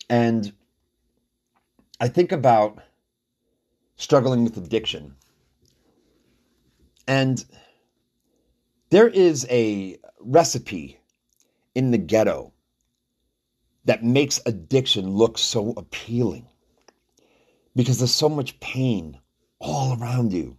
And 0.10 0.51
I 2.01 2.10
think 2.10 2.34
about 2.34 2.80
struggling 3.96 4.44
with 4.44 4.58
addiction. 4.58 5.15
And 7.08 7.46
there 8.89 9.08
is 9.08 9.48
a 9.50 10.00
recipe 10.20 11.00
in 11.74 11.92
the 11.92 11.98
ghetto 11.98 12.51
that 13.86 14.03
makes 14.03 14.42
addiction 14.46 15.12
look 15.12 15.38
so 15.38 15.74
appealing 15.77 16.46
because 17.74 18.00
there's 18.00 18.13
so 18.13 18.27
much 18.27 18.60
pain 18.60 19.18
all 19.60 19.98
around 19.98 20.34
you. 20.34 20.58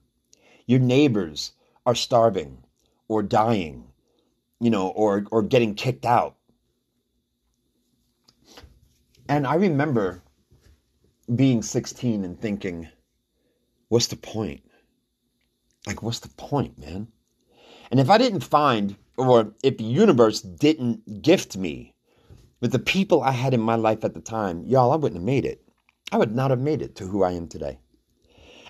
Your 0.66 0.80
neighbors 0.80 1.52
are 1.86 1.94
starving 1.94 2.64
or 3.08 3.22
dying, 3.22 3.84
you 4.60 4.70
know, 4.70 4.88
or 4.88 5.26
or 5.30 5.42
getting 5.42 5.74
kicked 5.74 6.06
out. 6.06 6.36
And 9.28 9.46
I 9.46 9.54
remember 9.54 10.22
being 11.34 11.62
16 11.62 12.24
and 12.24 12.38
thinking, 12.38 12.88
what's 13.88 14.08
the 14.08 14.16
point? 14.16 14.62
Like, 15.86 16.02
what's 16.02 16.20
the 16.20 16.28
point, 16.28 16.78
man? 16.78 17.08
And 17.90 18.00
if 18.00 18.10
I 18.10 18.18
didn't 18.18 18.40
find, 18.40 18.96
or 19.16 19.54
if 19.62 19.78
the 19.78 19.84
universe 19.84 20.40
didn't 20.40 21.22
gift 21.22 21.56
me 21.56 21.94
with 22.60 22.72
the 22.72 22.78
people 22.78 23.22
I 23.22 23.30
had 23.30 23.54
in 23.54 23.60
my 23.60 23.76
life 23.76 24.04
at 24.04 24.14
the 24.14 24.20
time, 24.20 24.64
y'all, 24.64 24.92
I 24.92 24.96
wouldn't 24.96 25.20
have 25.20 25.24
made 25.24 25.44
it. 25.44 25.62
I 26.12 26.16
would 26.16 26.34
not 26.34 26.50
have 26.50 26.60
made 26.60 26.82
it 26.82 26.96
to 26.96 27.06
who 27.06 27.22
I 27.22 27.32
am 27.32 27.48
today. 27.48 27.78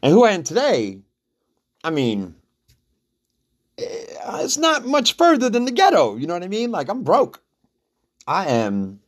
And 0.03 0.13
who 0.13 0.25
I 0.25 0.33
am 0.33 0.43
today, 0.43 1.01
I 1.83 1.91
mean, 1.91 2.35
it's 4.27 4.59
not 4.59 4.87
much 4.87 5.17
further 5.17 5.51
than 5.51 5.65
the 5.65 5.71
ghetto. 5.71 6.17
You 6.17 6.27
know 6.27 6.35
what 6.35 6.43
I 6.43 6.49
mean? 6.49 6.71
Like 6.71 6.89
I'm 6.89 7.03
broke. 7.03 7.43
I 8.27 8.47
am 8.47 9.01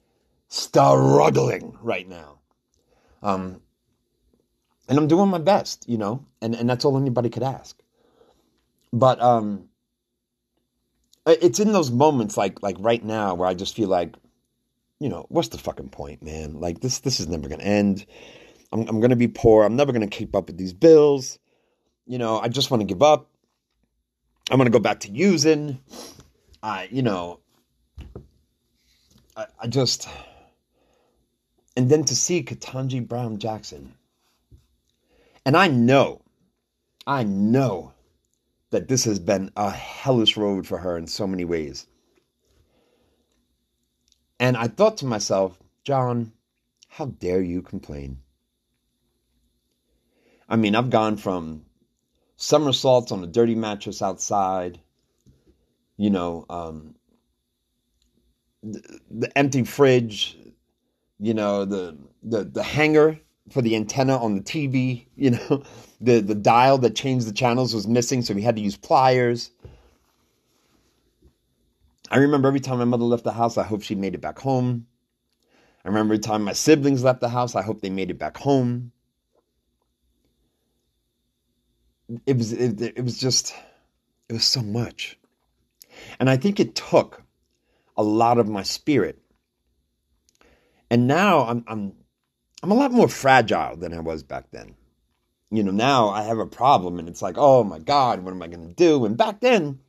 struggling 0.49 1.77
right 1.83 2.09
now. 2.09 2.39
Um, 3.23 3.61
and 4.89 4.99
I'm 4.99 5.09
doing 5.09 5.29
my 5.29 5.39
best, 5.39 5.89
you 5.89 5.99
know, 5.99 6.25
and, 6.41 6.55
and 6.55 6.69
that's 6.69 6.85
all 6.85 6.97
anybody 6.97 7.29
could 7.29 7.43
ask. 7.43 7.81
But 8.93 9.21
um, 9.21 9.69
it's 11.27 11.59
in 11.59 11.73
those 11.73 11.91
moments 11.91 12.37
like 12.37 12.63
like 12.63 12.77
right 12.79 13.05
now 13.05 13.35
where 13.35 13.49
I 13.49 13.55
just 13.55 13.75
feel 13.75 13.89
like, 13.89 14.15
you 15.01 15.09
know, 15.09 15.27
what's 15.29 15.49
the 15.49 15.59
fucking 15.59 15.89
point, 15.89 16.23
man? 16.23 16.61
Like 16.61 16.81
this 16.81 17.01
this 17.01 17.21
is 17.21 17.27
never 17.27 17.49
gonna 17.49 17.65
end. 17.65 18.07
I'm 18.73 18.89
I'm 18.89 19.01
gonna 19.01 19.17
be 19.17 19.29
poor. 19.29 19.65
I'm 19.65 19.77
never 19.77 19.93
gonna 19.93 20.07
keep 20.07 20.37
up 20.37 20.47
with 20.47 20.57
these 20.57 20.73
bills. 20.73 21.39
You 22.07 22.19
know, 22.19 22.39
I 22.39 22.49
just 22.49 22.71
want 22.71 22.83
to 22.83 22.87
give 22.87 23.03
up. 23.03 23.29
I'm 24.50 24.59
going 24.59 24.67
to 24.67 24.79
go 24.79 24.79
back 24.79 25.00
to 25.00 25.11
using. 25.11 25.81
I, 26.62 26.88
you 26.91 27.03
know, 27.03 27.41
I, 29.37 29.47
I 29.61 29.67
just, 29.67 30.09
and 31.76 31.91
then 31.91 32.05
to 32.05 32.17
see 32.17 32.43
Ketanji 32.43 33.07
Brown 33.07 33.38
Jackson. 33.38 33.95
And 35.45 35.57
I 35.57 35.69
know, 35.69 36.23
I 37.07 37.23
know 37.23 37.93
that 38.71 38.88
this 38.88 39.05
has 39.05 39.19
been 39.19 39.53
a 39.57 39.71
hellish 39.71 40.37
road 40.37 40.67
for 40.67 40.79
her 40.79 40.97
in 40.97 41.07
so 41.07 41.26
many 41.26 41.45
ways. 41.45 41.87
And 44.41 44.57
I 44.57 44.69
thought 44.69 44.99
to 44.99 45.07
myself, 45.07 45.59
John, 45.85 46.33
how 46.88 47.07
dare 47.07 47.43
you 47.43 47.62
complain? 47.62 48.23
I 50.49 50.57
mean, 50.57 50.75
I've 50.75 50.91
gone 50.91 51.17
from 51.17 51.66
somersaults 52.37 53.12
on 53.12 53.23
a 53.25 53.26
dirty 53.26 53.55
mattress 53.55 54.02
outside, 54.02 54.81
you 55.97 56.11
know, 56.11 56.45
um, 56.50 56.95
the, 58.62 59.00
the 59.11 59.38
empty 59.38 59.64
fridge, 59.64 60.38
you 61.19 61.35
know, 61.35 61.64
the, 61.64 61.97
the, 62.23 62.45
the 62.45 62.62
hanger 62.62 63.19
for 63.50 63.62
the 63.62 63.76
antenna 63.76 64.16
on 64.16 64.35
the 64.35 64.43
TV, 64.43 65.07
you 65.16 65.31
know, 65.31 65.62
the, 66.00 66.21
the 66.21 66.35
dial 66.35 66.78
that 66.78 66.95
changed 66.95 67.26
the 67.26 67.33
channels 67.33 67.75
was 67.75 67.87
missing, 67.87 68.23
so 68.23 68.35
we 68.35 68.43
had 68.43 68.57
to 68.57 68.62
use 68.62 68.76
pliers. 68.76 69.50
I 72.11 72.19
remember 72.19 72.49
every 72.49 72.61
time 72.61 72.78
my 72.78 72.85
mother 72.85 73.05
left 73.05 73.25
the 73.25 73.33
house, 73.33 73.59
I 73.59 73.64
hope 73.64 73.83
she 73.83 73.95
made 73.95 74.14
it 74.14 74.21
back 74.21 74.38
home. 74.38 74.87
I 75.85 75.88
remember 75.88 76.14
every 76.14 76.23
time 76.23 76.43
my 76.43 76.52
siblings 76.52 77.02
left 77.02 77.21
the 77.21 77.28
house, 77.28 77.55
I 77.55 77.62
hope 77.62 77.81
they 77.81 77.90
made 77.90 78.11
it 78.11 78.19
back 78.19 78.37
home. 78.37 78.93
It 82.27 82.37
was 82.37 82.53
it, 82.53 82.81
it 82.81 83.05
was 83.05 83.19
just 83.19 83.55
it 84.29 84.33
was 84.33 84.45
so 84.45 84.63
much. 84.63 85.19
And 86.21 86.31
i 86.31 86.37
think 86.37 86.61
it 86.61 86.75
took 86.75 87.23
a 87.97 88.03
lot 88.03 88.39
of 88.39 88.49
my 88.49 88.63
spirit. 88.63 89.19
And 90.91 91.07
now 91.07 91.47
i'm 91.47 91.65
i'm 91.67 91.93
i'm 92.63 92.71
a 92.71 92.75
lot 92.75 92.93
more 92.93 93.09
fragile 93.09 93.77
than 93.77 93.93
i 93.93 94.01
was 94.01 94.23
back 94.23 94.51
then. 94.51 94.75
You 95.51 95.63
know 95.63 95.73
now 95.73 96.09
i 96.11 96.23
have 96.23 96.39
a 96.39 96.47
problem 96.47 96.99
and 96.99 97.09
it's 97.09 97.23
like 97.23 97.37
oh 97.39 97.65
my 97.65 97.79
god 97.79 98.21
what 98.21 98.33
am 98.33 98.43
i 98.43 98.49
going 98.49 98.69
to 98.69 98.75
do? 98.75 99.05
And 99.05 99.17
back 99.17 99.41
then 99.41 99.81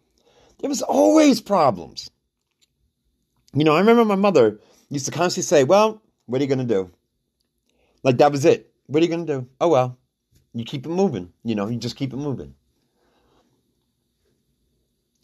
there 0.59 0.69
was 0.69 0.81
always 0.81 1.41
problems. 1.41 2.09
You 3.53 3.63
know 3.63 3.75
i 3.75 3.79
remember 3.79 4.05
my 4.05 4.15
mother 4.15 4.59
used 4.89 5.05
to 5.05 5.11
constantly 5.11 5.43
say 5.43 5.63
well 5.63 6.01
what 6.25 6.41
are 6.41 6.43
you 6.43 6.49
going 6.49 6.67
to 6.67 6.73
do? 6.73 6.91
Like 8.03 8.17
that 8.17 8.31
was 8.31 8.43
it. 8.43 8.71
What 8.87 9.01
are 9.01 9.05
you 9.05 9.11
going 9.11 9.25
to 9.25 9.39
do? 9.41 9.47
Oh 9.61 9.69
well 9.69 9.97
you 10.59 10.65
keep 10.65 10.85
it 10.85 10.89
moving. 10.89 11.31
You 11.43 11.55
know, 11.55 11.67
you 11.67 11.77
just 11.77 11.95
keep 11.95 12.13
it 12.13 12.17
moving. 12.17 12.55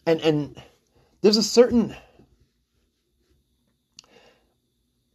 And 0.06 0.20
and 0.22 0.62
there's 1.22 1.38
a 1.38 1.44
certain 1.44 1.96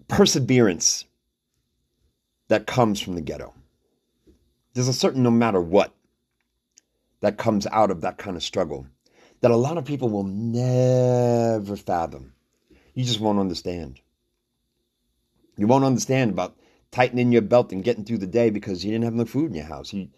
perseverance 0.08 1.04
that 2.48 2.66
comes 2.66 3.00
from 3.00 3.14
the 3.14 3.20
ghetto. 3.20 3.52
There's 4.72 4.88
a 4.88 4.92
certain 4.94 5.22
no 5.22 5.30
matter 5.30 5.60
what 5.60 5.94
that 7.20 7.36
comes 7.36 7.66
out 7.66 7.90
of 7.90 8.00
that 8.00 8.16
kind 8.16 8.36
of 8.36 8.42
struggle 8.42 8.86
that 9.40 9.50
a 9.50 9.56
lot 9.56 9.78
of 9.78 9.84
people 9.84 10.08
will 10.08 10.24
never 10.24 11.76
fathom. 11.76 12.32
You 12.94 13.04
just 13.04 13.20
won't 13.20 13.38
understand. 13.38 14.00
You 15.56 15.66
won't 15.66 15.84
understand 15.84 16.30
about 16.30 16.56
tightening 16.90 17.32
your 17.32 17.42
belt 17.42 17.72
and 17.72 17.84
getting 17.84 18.04
through 18.04 18.18
the 18.18 18.26
day 18.26 18.50
because 18.50 18.84
you 18.84 18.90
didn't 18.90 19.04
have 19.04 19.14
enough 19.14 19.30
food 19.30 19.50
in 19.50 19.56
your 19.56 19.66
house. 19.66 19.92
You, 19.92 20.08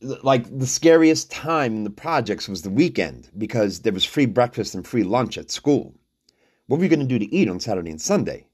like 0.00 0.58
the 0.58 0.66
scariest 0.66 1.30
time 1.30 1.76
in 1.76 1.84
the 1.84 1.90
projects 1.90 2.48
was 2.48 2.62
the 2.62 2.70
weekend 2.70 3.30
because 3.38 3.80
there 3.80 3.92
was 3.92 4.04
free 4.04 4.26
breakfast 4.26 4.74
and 4.74 4.86
free 4.86 5.04
lunch 5.04 5.38
at 5.38 5.50
school. 5.50 5.94
What 6.66 6.78
were 6.78 6.84
you 6.84 6.90
going 6.90 7.00
to 7.00 7.06
do 7.06 7.18
to 7.18 7.34
eat 7.34 7.48
on 7.48 7.60
Saturday 7.60 7.90
and 7.90 8.00
Sunday? 8.00 8.46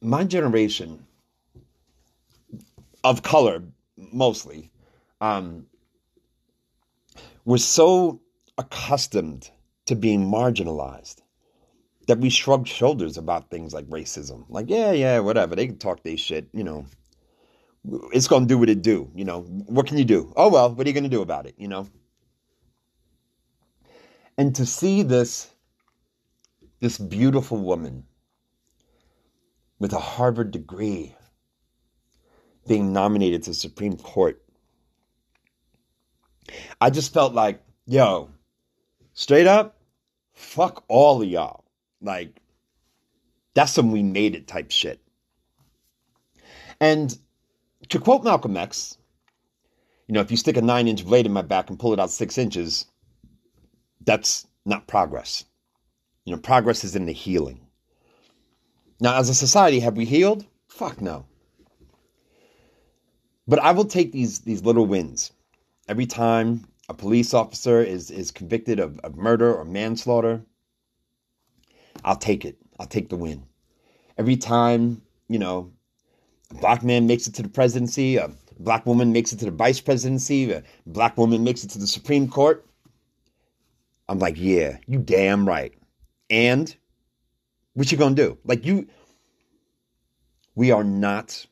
My 0.00 0.24
generation 0.24 1.06
of 3.04 3.22
color, 3.22 3.62
mostly, 3.96 4.70
um, 5.20 5.66
was 7.44 7.64
so 7.64 8.20
accustomed 8.56 9.50
to 9.90 9.96
being 9.96 10.24
marginalized 10.24 11.16
that 12.06 12.20
we 12.20 12.30
shrugged 12.30 12.68
shoulders 12.68 13.18
about 13.18 13.50
things 13.50 13.74
like 13.74 13.86
racism. 13.86 14.44
Like, 14.48 14.70
yeah, 14.70 14.92
yeah, 14.92 15.18
whatever. 15.18 15.56
They 15.56 15.66
can 15.66 15.78
talk 15.78 16.04
their 16.04 16.16
shit, 16.16 16.48
you 16.52 16.62
know. 16.62 16.86
It's 18.12 18.28
going 18.28 18.44
to 18.44 18.48
do 18.48 18.56
what 18.56 18.68
it 18.68 18.82
do, 18.82 19.10
you 19.16 19.24
know. 19.24 19.40
What 19.42 19.88
can 19.88 19.98
you 19.98 20.04
do? 20.04 20.32
Oh, 20.36 20.48
well, 20.48 20.72
what 20.72 20.86
are 20.86 20.88
you 20.88 20.94
going 20.94 21.10
to 21.10 21.10
do 21.10 21.22
about 21.22 21.46
it, 21.46 21.56
you 21.58 21.66
know? 21.66 21.88
And 24.38 24.54
to 24.54 24.64
see 24.64 25.02
this 25.02 25.50
this 26.78 26.96
beautiful 26.96 27.58
woman 27.58 28.04
with 29.80 29.92
a 29.92 29.98
Harvard 29.98 30.52
degree 30.52 31.16
being 32.68 32.92
nominated 32.92 33.42
to 33.42 33.54
Supreme 33.54 33.96
Court. 33.96 34.40
I 36.80 36.90
just 36.90 37.12
felt 37.12 37.34
like, 37.34 37.62
yo, 37.86 38.30
straight 39.12 39.46
up, 39.46 39.79
fuck 40.40 40.84
all 40.88 41.22
of 41.22 41.28
y'all. 41.28 41.64
Like, 42.00 42.40
that's 43.54 43.72
some 43.72 43.92
we 43.92 44.02
made 44.02 44.34
it 44.34 44.48
type 44.48 44.70
shit. 44.70 45.00
And 46.80 47.16
to 47.90 47.98
quote 47.98 48.24
Malcolm 48.24 48.56
X, 48.56 48.96
you 50.06 50.14
know, 50.14 50.20
if 50.20 50.30
you 50.30 50.36
stick 50.36 50.56
a 50.56 50.62
nine 50.62 50.88
inch 50.88 51.04
blade 51.04 51.26
in 51.26 51.32
my 51.32 51.42
back 51.42 51.68
and 51.68 51.78
pull 51.78 51.92
it 51.92 52.00
out 52.00 52.10
six 52.10 52.38
inches, 52.38 52.86
that's 54.04 54.46
not 54.64 54.86
progress. 54.86 55.44
You 56.24 56.34
know, 56.34 56.40
progress 56.40 56.84
is 56.84 56.96
in 56.96 57.06
the 57.06 57.12
healing. 57.12 57.60
Now, 59.00 59.16
as 59.16 59.28
a 59.28 59.34
society, 59.34 59.80
have 59.80 59.96
we 59.96 60.04
healed? 60.04 60.44
Fuck 60.68 61.00
no. 61.00 61.26
But 63.46 63.58
I 63.58 63.72
will 63.72 63.84
take 63.84 64.12
these 64.12 64.40
these 64.40 64.62
little 64.62 64.86
wins. 64.86 65.32
Every 65.88 66.06
time 66.06 66.66
a 66.90 66.94
police 66.94 67.32
officer 67.32 67.80
is 67.80 68.10
is 68.10 68.32
convicted 68.32 68.80
of, 68.80 68.98
of 68.98 69.16
murder 69.16 69.54
or 69.54 69.64
manslaughter, 69.64 70.42
I'll 72.04 72.16
take 72.16 72.44
it. 72.44 72.58
I'll 72.80 72.86
take 72.86 73.10
the 73.10 73.16
win. 73.16 73.46
Every 74.18 74.36
time, 74.36 75.00
you 75.28 75.38
know, 75.38 75.72
a 76.50 76.54
black 76.54 76.82
man 76.82 77.06
makes 77.06 77.28
it 77.28 77.34
to 77.36 77.42
the 77.44 77.48
presidency, 77.48 78.16
a 78.16 78.32
black 78.58 78.86
woman 78.86 79.12
makes 79.12 79.32
it 79.32 79.38
to 79.38 79.44
the 79.44 79.52
vice 79.52 79.80
presidency, 79.80 80.50
a 80.50 80.64
black 80.84 81.16
woman 81.16 81.44
makes 81.44 81.62
it 81.62 81.70
to 81.70 81.78
the 81.78 81.86
Supreme 81.86 82.28
Court, 82.28 82.66
I'm 84.08 84.18
like, 84.18 84.34
yeah, 84.36 84.78
you 84.88 84.98
damn 84.98 85.46
right. 85.46 85.72
And 86.28 86.74
what 87.74 87.92
you 87.92 87.98
gonna 87.98 88.16
do? 88.16 88.36
Like 88.44 88.66
you 88.66 88.88
we 90.56 90.72
are 90.72 90.84
not 90.84 91.46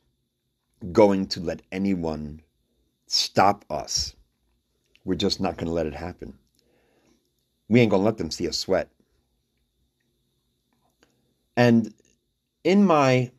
going 0.91 1.27
to 1.27 1.39
let 1.39 1.61
anyone 1.71 2.41
stop 3.07 3.63
us. 3.69 4.15
We're 5.09 5.15
just 5.15 5.41
not 5.41 5.57
gonna 5.57 5.71
let 5.71 5.87
it 5.87 5.95
happen. 5.95 6.37
We 7.67 7.79
ain't 7.79 7.89
gonna 7.89 8.03
let 8.03 8.19
them 8.19 8.29
see 8.29 8.47
us 8.47 8.59
sweat. 8.59 8.91
And 11.57 11.91
in 12.63 12.85
my 12.85 13.31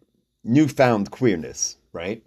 newfound 0.43 1.13
queerness, 1.13 1.77
right? 1.93 2.25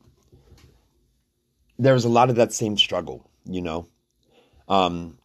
There's 1.78 2.06
a 2.06 2.10
lot 2.10 2.30
of 2.30 2.38
that 2.38 2.54
same 2.54 2.78
struggle, 2.78 3.30
you 3.44 3.62
know. 3.62 3.86
Um, 4.70 5.18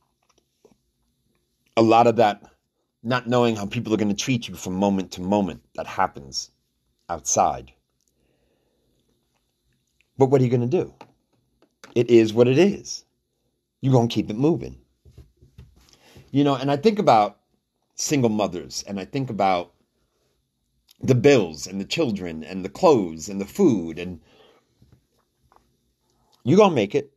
a 1.77 1.83
lot 1.83 2.09
of 2.09 2.16
that 2.16 2.42
not 3.05 3.29
knowing 3.29 3.55
how 3.55 3.66
people 3.66 3.95
are 3.95 3.99
going 3.99 4.09
to 4.09 4.25
treat 4.25 4.49
you 4.49 4.57
from 4.57 4.75
moment 4.75 5.12
to 5.12 5.21
moment 5.21 5.62
that 5.77 5.87
happens 5.87 6.51
outside. 7.09 7.71
But 10.16 10.27
what 10.27 10.40
are 10.40 10.45
you 10.45 10.51
going 10.51 10.69
to 10.69 10.85
do? 10.85 10.92
It 11.95 12.11
is 12.11 12.33
what 12.33 12.49
it 12.49 12.59
is. 12.59 13.05
You're 13.81 13.93
going 13.93 14.09
to 14.09 14.14
keep 14.14 14.31
it 14.31 14.37
moving. 14.37 14.79
You 16.31 16.45
know, 16.45 16.55
and 16.55 16.71
I 16.71 16.77
think 16.77 16.99
about 16.99 17.38
single 17.95 18.31
mothers 18.31 18.85
and 18.87 19.01
I 19.01 19.05
think 19.05 19.31
about 19.31 19.73
the 21.01 21.14
bills 21.14 21.67
and 21.67 21.81
the 21.81 21.85
children 21.85 22.43
and 22.45 22.64
the 22.64 22.69
clothes 22.69 23.29
and 23.29 23.41
the 23.41 23.47
food 23.47 23.99
and 23.99 24.21
you're 26.45 26.57
going 26.57 26.71
to 26.71 26.77
make 26.77 26.95
it. 26.95 27.12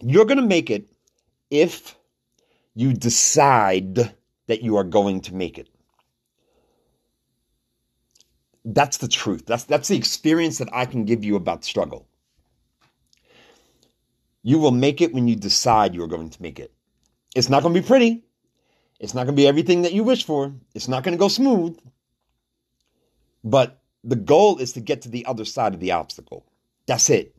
You're 0.00 0.24
going 0.24 0.40
to 0.40 0.46
make 0.46 0.70
it 0.70 0.88
if 1.50 1.96
you 2.74 2.92
decide 2.92 4.14
that 4.46 4.62
you 4.62 4.76
are 4.76 4.84
going 4.84 5.20
to 5.22 5.34
make 5.34 5.58
it. 5.58 5.68
That's 8.64 8.98
the 8.98 9.08
truth. 9.08 9.44
That's 9.46 9.64
that's 9.64 9.88
the 9.88 9.96
experience 9.96 10.58
that 10.58 10.68
I 10.72 10.86
can 10.86 11.04
give 11.04 11.24
you 11.24 11.36
about 11.36 11.64
struggle. 11.64 12.09
You 14.42 14.58
will 14.58 14.70
make 14.70 15.00
it 15.00 15.12
when 15.12 15.28
you 15.28 15.36
decide 15.36 15.94
you 15.94 16.02
are 16.02 16.08
going 16.08 16.30
to 16.30 16.42
make 16.42 16.58
it. 16.58 16.72
It's 17.34 17.48
not 17.48 17.62
going 17.62 17.74
to 17.74 17.80
be 17.80 17.86
pretty. 17.86 18.24
It's 18.98 19.14
not 19.14 19.24
going 19.24 19.36
to 19.36 19.40
be 19.40 19.46
everything 19.46 19.82
that 19.82 19.92
you 19.92 20.04
wish 20.04 20.24
for. 20.24 20.52
It's 20.74 20.88
not 20.88 21.04
going 21.04 21.16
to 21.16 21.18
go 21.18 21.28
smooth. 21.28 21.78
But 23.44 23.80
the 24.04 24.16
goal 24.16 24.58
is 24.58 24.72
to 24.74 24.80
get 24.80 25.02
to 25.02 25.08
the 25.08 25.26
other 25.26 25.44
side 25.44 25.74
of 25.74 25.80
the 25.80 25.92
obstacle. 25.92 26.44
That's 26.86 27.10
it. 27.10 27.34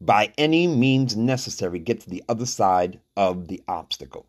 By 0.00 0.32
any 0.36 0.66
means 0.66 1.16
necessary, 1.16 1.78
get 1.78 2.00
to 2.00 2.10
the 2.10 2.24
other 2.28 2.46
side 2.46 3.00
of 3.16 3.48
the 3.48 3.62
obstacle. 3.68 4.26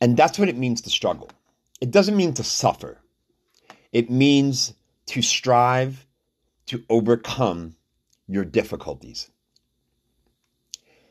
And 0.00 0.16
that's 0.16 0.38
what 0.38 0.48
it 0.48 0.56
means 0.56 0.82
to 0.82 0.90
struggle. 0.90 1.30
It 1.80 1.90
doesn't 1.90 2.16
mean 2.16 2.34
to 2.34 2.44
suffer, 2.44 2.98
it 3.92 4.10
means 4.10 4.74
to 5.06 5.22
strive 5.22 6.06
to 6.66 6.84
overcome 6.88 7.76
your 8.26 8.44
difficulties. 8.44 9.30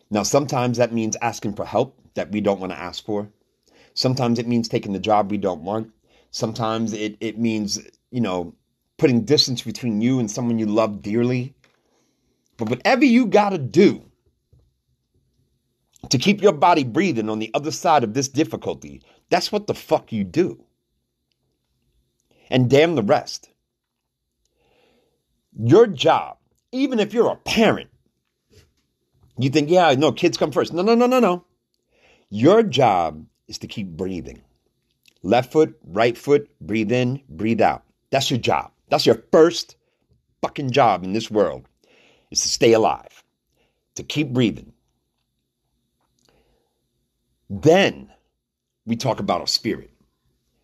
Now, 0.09 0.23
sometimes 0.23 0.77
that 0.77 0.93
means 0.93 1.15
asking 1.21 1.55
for 1.55 1.65
help 1.65 1.97
that 2.13 2.31
we 2.31 2.41
don't 2.41 2.59
want 2.59 2.71
to 2.71 2.79
ask 2.79 3.03
for. 3.05 3.29
Sometimes 3.93 4.39
it 4.39 4.47
means 4.47 4.67
taking 4.67 4.93
the 4.93 4.99
job 4.99 5.31
we 5.31 5.37
don't 5.37 5.63
want. 5.63 5.91
Sometimes 6.31 6.93
it, 6.93 7.17
it 7.21 7.39
means, 7.39 7.79
you 8.11 8.21
know, 8.21 8.53
putting 8.97 9.25
distance 9.25 9.61
between 9.61 10.01
you 10.01 10.19
and 10.19 10.29
someone 10.29 10.59
you 10.59 10.65
love 10.65 11.01
dearly. 11.01 11.53
But 12.57 12.69
whatever 12.69 13.05
you 13.05 13.25
got 13.25 13.49
to 13.49 13.57
do 13.57 14.03
to 16.09 16.17
keep 16.17 16.41
your 16.41 16.53
body 16.53 16.83
breathing 16.83 17.29
on 17.29 17.39
the 17.39 17.51
other 17.53 17.71
side 17.71 18.03
of 18.03 18.13
this 18.13 18.27
difficulty, 18.27 19.01
that's 19.29 19.51
what 19.51 19.67
the 19.67 19.73
fuck 19.73 20.11
you 20.11 20.23
do. 20.23 20.63
And 22.49 22.69
damn 22.69 22.95
the 22.95 23.01
rest. 23.01 23.49
Your 25.57 25.87
job, 25.87 26.37
even 26.71 26.99
if 26.99 27.13
you're 27.13 27.31
a 27.31 27.37
parent, 27.37 27.89
you 29.38 29.50
think, 29.50 29.69
yeah, 29.69 29.93
no, 29.98 30.12
kids 30.12 30.38
come 30.38 30.52
first. 30.52 30.74
No, 30.74 30.82
no, 30.82 30.95
no, 30.95 31.08
no, 31.08 31.19
no. 31.19 31.45
Your 32.30 32.63
job 32.63 33.26
is 33.48 33.58
to 33.60 33.67
keep 33.67 33.88
breathing. 33.89 34.41
Left 35.24 35.52
foot, 35.52 35.78
right 35.84 36.17
foot, 36.17 36.50
breathe 36.62 36.91
in, 36.91 37.21
breathe 37.30 37.62
out. 37.62 37.84
That's 38.12 38.30
your 38.30 38.39
job. 38.39 38.71
That's 38.89 39.06
your 39.06 39.24
first 39.32 39.76
fucking 40.41 40.71
job 40.71 41.04
in 41.04 41.13
this 41.13 41.32
world 41.32 41.67
is 42.32 42.41
to 42.41 42.48
stay 42.48 42.74
alive, 42.74 43.24
to 43.95 44.04
keep 44.04 44.30
breathing. 44.30 44.74
Then 47.50 48.12
we 48.86 48.95
talk 48.95 49.19
about 49.19 49.41
our 49.41 49.48
spirit. 49.48 49.91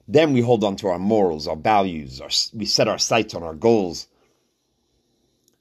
Then 0.07 0.33
we 0.33 0.41
hold 0.41 0.63
on 0.63 0.75
to 0.77 0.87
our 0.87 0.99
morals, 0.99 1.47
our 1.47 1.55
values, 1.55 2.21
our, 2.21 2.29
we 2.53 2.65
set 2.65 2.87
our 2.87 2.97
sights 2.97 3.33
on 3.33 3.43
our 3.43 3.55
goals. 3.55 4.07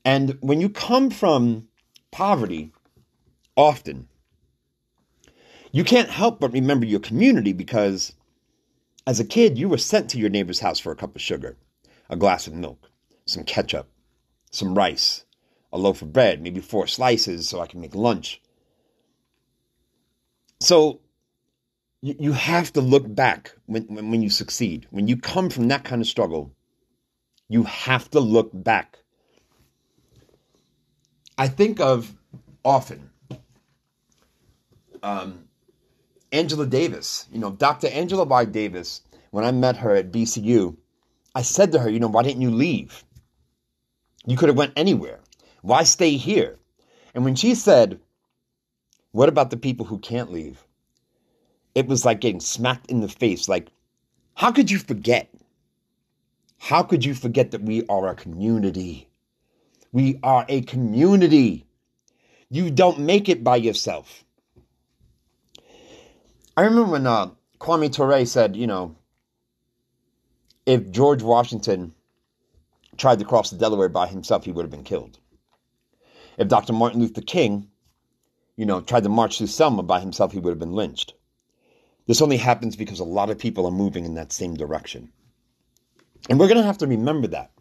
And 0.05 0.39
when 0.41 0.61
you 0.61 0.69
come 0.69 1.11
from 1.11 1.69
poverty, 2.11 2.73
often, 3.61 4.09
you 5.71 5.85
can't 5.85 6.09
help 6.09 6.41
but 6.41 6.53
remember 6.53 6.87
your 6.87 7.01
community 7.01 7.53
because 7.53 8.15
as 9.07 9.21
a 9.21 9.25
kid, 9.25 9.59
you 9.59 9.69
were 9.69 9.79
sent 9.79 10.09
to 10.11 10.19
your 10.19 10.31
neighbor's 10.31 10.61
house 10.61 10.79
for 10.79 10.91
a 10.91 10.97
cup 10.97 11.15
of 11.15 11.21
sugar, 11.21 11.57
a 12.09 12.17
glass 12.17 12.47
of 12.47 12.55
milk, 12.55 12.91
some 13.27 13.45
ketchup, 13.45 13.89
some 14.51 14.75
rice, 14.75 15.25
a 15.73 15.79
loaf 15.79 16.01
of 16.01 16.13
bread, 16.13 16.43
maybe 16.43 16.61
four 16.61 16.87
slices 16.87 17.49
so 17.49 17.61
I 17.61 17.67
can 17.67 17.81
make 17.81 17.95
lunch. 17.95 18.41
So 20.61 21.01
you, 22.01 22.33
have 22.33 22.73
to 22.73 22.81
look 22.81 23.15
back 23.15 23.55
when, 23.67 23.85
when 23.85 24.23
you 24.23 24.31
succeed. 24.31 24.87
When 24.91 25.07
you 25.07 25.19
come 25.19 25.51
from 25.51 25.69
that 25.69 25.85
kind 25.85 26.01
of 26.01 26.09
struggle, 26.09 26.55
you 27.49 27.65
have 27.65 28.11
to 28.11 28.21
look 28.21 28.51
back. 28.55 28.99
I 31.37 31.49
think 31.49 31.79
of 31.79 32.17
often 32.65 33.10
um, 35.03 35.45
Angela 36.33 36.67
Davis, 36.67 37.27
you 37.33 37.39
know, 37.39 37.51
Dr. 37.51 37.89
Angela 37.89 38.25
Y. 38.25 38.45
Davis, 38.47 39.03
when 39.31 39.45
I 39.45 39.51
met 39.51 39.77
her 39.77 39.95
at 39.95 40.13
VCU, 40.13 40.77
I 41.35 41.43
said 41.43 41.73
to 41.73 41.79
her, 41.79 41.91
you 41.91 42.01
know, 42.01 42.09
why 42.09 42.23
didn't 42.23 42.43
you 42.43 42.51
leave? 42.51 43.05
You 44.27 44.37
could 44.37 44.49
have 44.49 44.59
went 44.59 44.73
anywhere. 44.77 45.21
Why 45.63 45.83
stay 45.85 46.17
here? 46.17 46.59
And 47.15 47.25
when 47.25 47.35
she 47.35 47.55
said, 47.55 48.01
what 49.13 49.29
about 49.29 49.51
the 49.51 49.57
people 49.57 49.87
who 49.87 49.99
can't 49.99 50.33
leave? 50.33 50.65
It 51.75 51.87
was 51.87 52.05
like 52.05 52.21
getting 52.21 52.41
smacked 52.41 52.91
in 52.91 53.01
the 53.01 53.09
face. 53.09 53.49
Like, 53.49 53.69
how 54.35 54.53
could 54.53 54.71
you 54.71 54.79
forget? 54.79 55.29
How 56.59 56.83
could 56.83 57.05
you 57.05 57.15
forget 57.15 57.51
that 57.51 57.63
we 57.63 57.87
are 57.89 58.09
a 58.09 58.15
community? 58.15 59.09
We 59.93 60.19
are 60.23 60.45
a 60.49 60.63
community. 60.63 61.67
You 62.51 62.71
don't 62.71 63.01
make 63.01 63.29
it 63.29 63.43
by 63.43 63.57
yourself. 63.57 64.25
I 66.61 66.65
remember 66.65 66.93
when 66.93 67.07
uh, 67.07 67.31
Kwame 67.59 67.91
Ture 67.91 68.27
said, 68.27 68.55
you 68.55 68.67
know, 68.67 68.95
if 70.67 70.91
George 70.91 71.23
Washington 71.23 71.95
tried 72.99 73.19
to 73.21 73.25
cross 73.25 73.49
the 73.49 73.57
Delaware 73.57 73.89
by 73.89 74.07
himself, 74.07 74.45
he 74.45 74.53
would 74.53 74.65
have 74.65 74.71
been 74.71 74.85
killed. 74.85 75.19
If 76.37 76.49
Dr. 76.49 76.75
Martin 76.75 77.01
Luther 77.01 77.23
King, 77.23 77.71
you 78.59 78.67
know, 78.67 78.83
tried 78.83 79.05
to 79.05 79.09
march 79.09 79.39
through 79.39 79.47
Selma 79.47 79.83
by 79.83 80.01
himself, 80.01 80.33
he 80.33 80.39
would 80.39 80.51
have 80.51 80.59
been 80.59 80.75
lynched. 80.75 81.15
This 82.07 82.21
only 82.21 82.37
happens 82.37 82.77
because 82.77 83.01
a 83.01 83.05
lot 83.05 83.31
of 83.31 83.39
people 83.39 83.65
are 83.65 83.71
moving 83.71 84.05
in 84.05 84.13
that 84.17 84.31
same 84.31 84.55
direction. 84.55 85.11
And 86.29 86.39
we're 86.39 86.49
going 86.49 86.61
to 86.61 86.67
have 86.67 86.77
to 86.79 86.87
remember 86.87 87.29
that. 87.29 87.53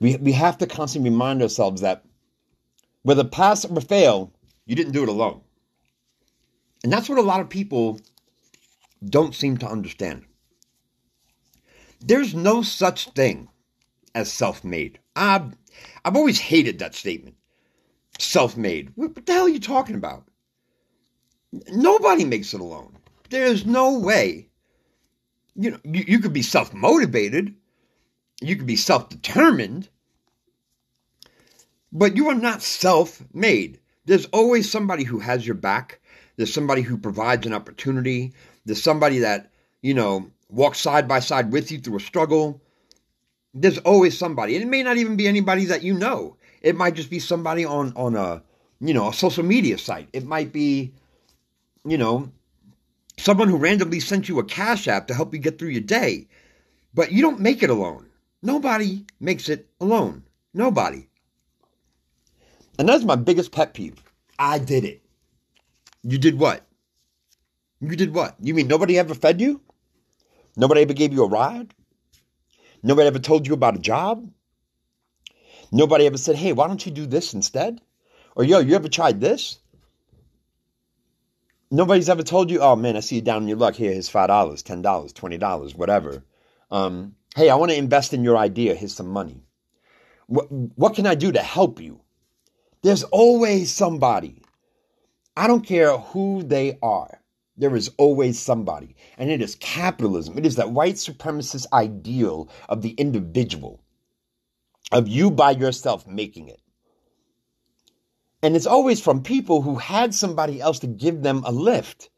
We, 0.00 0.16
we 0.16 0.32
have 0.32 0.56
to 0.58 0.66
constantly 0.66 1.10
remind 1.10 1.42
ourselves 1.42 1.82
that 1.82 2.06
whether 3.02 3.22
pass 3.22 3.66
or 3.66 3.82
fail, 3.82 4.32
you 4.64 4.74
didn't 4.74 4.92
do 4.92 5.02
it 5.02 5.10
alone. 5.10 5.42
And 6.84 6.92
that's 6.92 7.08
what 7.08 7.18
a 7.18 7.22
lot 7.22 7.40
of 7.40 7.48
people 7.48 7.98
don't 9.08 9.34
seem 9.34 9.56
to 9.58 9.66
understand. 9.68 10.26
There's 12.00 12.34
no 12.34 12.62
such 12.62 13.08
thing 13.12 13.48
as 14.14 14.30
self 14.30 14.62
made. 14.62 14.98
I've, 15.16 15.56
I've 16.04 16.16
always 16.16 16.38
hated 16.38 16.78
that 16.78 16.94
statement. 16.94 17.36
Self 18.18 18.56
made. 18.56 18.92
What 18.96 19.26
the 19.26 19.32
hell 19.32 19.46
are 19.46 19.48
you 19.48 19.60
talking 19.60 19.96
about? 19.96 20.28
Nobody 21.70 22.24
makes 22.26 22.52
it 22.52 22.60
alone. 22.60 22.98
There's 23.30 23.64
no 23.64 23.98
way. 23.98 24.48
You 25.56 25.72
know, 25.72 25.78
you, 25.84 26.04
you 26.06 26.18
could 26.18 26.32
be 26.34 26.42
self 26.42 26.74
motivated, 26.74 27.54
you 28.42 28.56
could 28.56 28.66
be 28.66 28.76
self 28.76 29.08
determined, 29.08 29.88
but 31.92 32.16
you 32.16 32.28
are 32.28 32.34
not 32.34 32.62
self 32.62 33.22
made. 33.32 33.80
There's 34.06 34.26
always 34.26 34.70
somebody 34.70 35.04
who 35.04 35.18
has 35.18 35.46
your 35.46 35.56
back. 35.56 36.00
There's 36.36 36.52
somebody 36.52 36.82
who 36.82 36.98
provides 36.98 37.46
an 37.46 37.54
opportunity. 37.54 38.32
There's 38.66 38.82
somebody 38.82 39.20
that, 39.20 39.50
you 39.82 39.94
know, 39.94 40.30
walks 40.48 40.80
side 40.80 41.08
by 41.08 41.20
side 41.20 41.52
with 41.52 41.70
you 41.72 41.78
through 41.78 41.96
a 41.96 42.00
struggle. 42.00 42.60
There's 43.54 43.78
always 43.78 44.18
somebody. 44.18 44.56
And 44.56 44.64
it 44.64 44.68
may 44.68 44.82
not 44.82 44.96
even 44.96 45.16
be 45.16 45.28
anybody 45.28 45.66
that 45.66 45.82
you 45.82 45.94
know. 45.94 46.36
It 46.60 46.76
might 46.76 46.94
just 46.94 47.10
be 47.10 47.18
somebody 47.18 47.64
on 47.64 47.92
on 47.94 48.16
a 48.16 48.42
you 48.80 48.94
know 48.94 49.10
a 49.10 49.12
social 49.12 49.44
media 49.44 49.78
site. 49.78 50.08
It 50.12 50.24
might 50.24 50.52
be, 50.52 50.92
you 51.84 51.98
know, 51.98 52.30
someone 53.18 53.48
who 53.48 53.58
randomly 53.58 54.00
sent 54.00 54.28
you 54.28 54.38
a 54.38 54.44
cash 54.44 54.88
app 54.88 55.06
to 55.08 55.14
help 55.14 55.32
you 55.34 55.40
get 55.40 55.58
through 55.58 55.68
your 55.68 55.82
day. 55.82 56.26
But 56.94 57.12
you 57.12 57.22
don't 57.22 57.40
make 57.40 57.62
it 57.62 57.70
alone. 57.70 58.06
Nobody 58.42 59.04
makes 59.20 59.48
it 59.48 59.68
alone. 59.80 60.24
Nobody. 60.52 61.06
And 62.78 62.88
that's 62.88 63.04
my 63.04 63.16
biggest 63.16 63.52
pet 63.52 63.74
peeve. 63.74 64.02
I 64.38 64.58
did 64.58 64.84
it. 64.84 65.02
You 66.02 66.18
did 66.18 66.38
what? 66.38 66.66
You 67.80 67.96
did 67.96 68.14
what? 68.14 68.36
You 68.40 68.54
mean 68.54 68.68
nobody 68.68 68.98
ever 68.98 69.14
fed 69.14 69.40
you? 69.40 69.60
Nobody 70.56 70.82
ever 70.82 70.92
gave 70.92 71.12
you 71.12 71.24
a 71.24 71.28
ride? 71.28 71.74
Nobody 72.82 73.06
ever 73.06 73.18
told 73.18 73.46
you 73.46 73.54
about 73.54 73.76
a 73.76 73.80
job? 73.80 74.28
Nobody 75.72 76.06
ever 76.06 76.18
said, 76.18 76.36
hey, 76.36 76.52
why 76.52 76.68
don't 76.68 76.84
you 76.84 76.92
do 76.92 77.06
this 77.06 77.34
instead? 77.34 77.80
Or, 78.36 78.44
yo, 78.44 78.60
you 78.60 78.74
ever 78.74 78.88
tried 78.88 79.20
this? 79.20 79.58
Nobody's 81.70 82.08
ever 82.08 82.22
told 82.22 82.50
you, 82.50 82.60
oh 82.60 82.76
man, 82.76 82.96
I 82.96 83.00
see 83.00 83.16
you 83.16 83.22
down 83.22 83.42
in 83.42 83.48
your 83.48 83.56
luck. 83.56 83.74
Here, 83.74 83.92
here's 83.92 84.08
$5, 84.08 84.28
$10, 84.28 84.82
$20, 84.82 85.76
whatever. 85.76 86.22
Um, 86.70 87.16
hey, 87.34 87.50
I 87.50 87.56
want 87.56 87.72
to 87.72 87.78
invest 87.78 88.12
in 88.12 88.22
your 88.22 88.36
idea. 88.36 88.74
Here's 88.74 88.94
some 88.94 89.08
money. 89.08 89.42
What, 90.26 90.52
what 90.52 90.94
can 90.94 91.06
I 91.06 91.14
do 91.16 91.32
to 91.32 91.42
help 91.42 91.80
you? 91.80 92.03
There's 92.84 93.02
always 93.04 93.72
somebody. 93.72 94.42
I 95.34 95.46
don't 95.46 95.66
care 95.66 95.96
who 95.96 96.42
they 96.42 96.78
are. 96.82 97.18
There 97.56 97.74
is 97.74 97.90
always 97.96 98.38
somebody. 98.38 98.94
And 99.16 99.30
it 99.30 99.40
is 99.40 99.54
capitalism. 99.54 100.36
It 100.36 100.44
is 100.44 100.56
that 100.56 100.70
white 100.70 100.96
supremacist 100.96 101.64
ideal 101.72 102.50
of 102.68 102.82
the 102.82 102.90
individual, 102.90 103.80
of 104.92 105.08
you 105.08 105.30
by 105.30 105.52
yourself 105.52 106.06
making 106.06 106.48
it. 106.48 106.60
And 108.42 108.54
it's 108.54 108.66
always 108.66 109.00
from 109.00 109.22
people 109.22 109.62
who 109.62 109.76
had 109.76 110.14
somebody 110.14 110.60
else 110.60 110.80
to 110.80 110.86
give 110.86 111.22
them 111.22 111.42
a 111.46 111.52
lift 111.52 112.10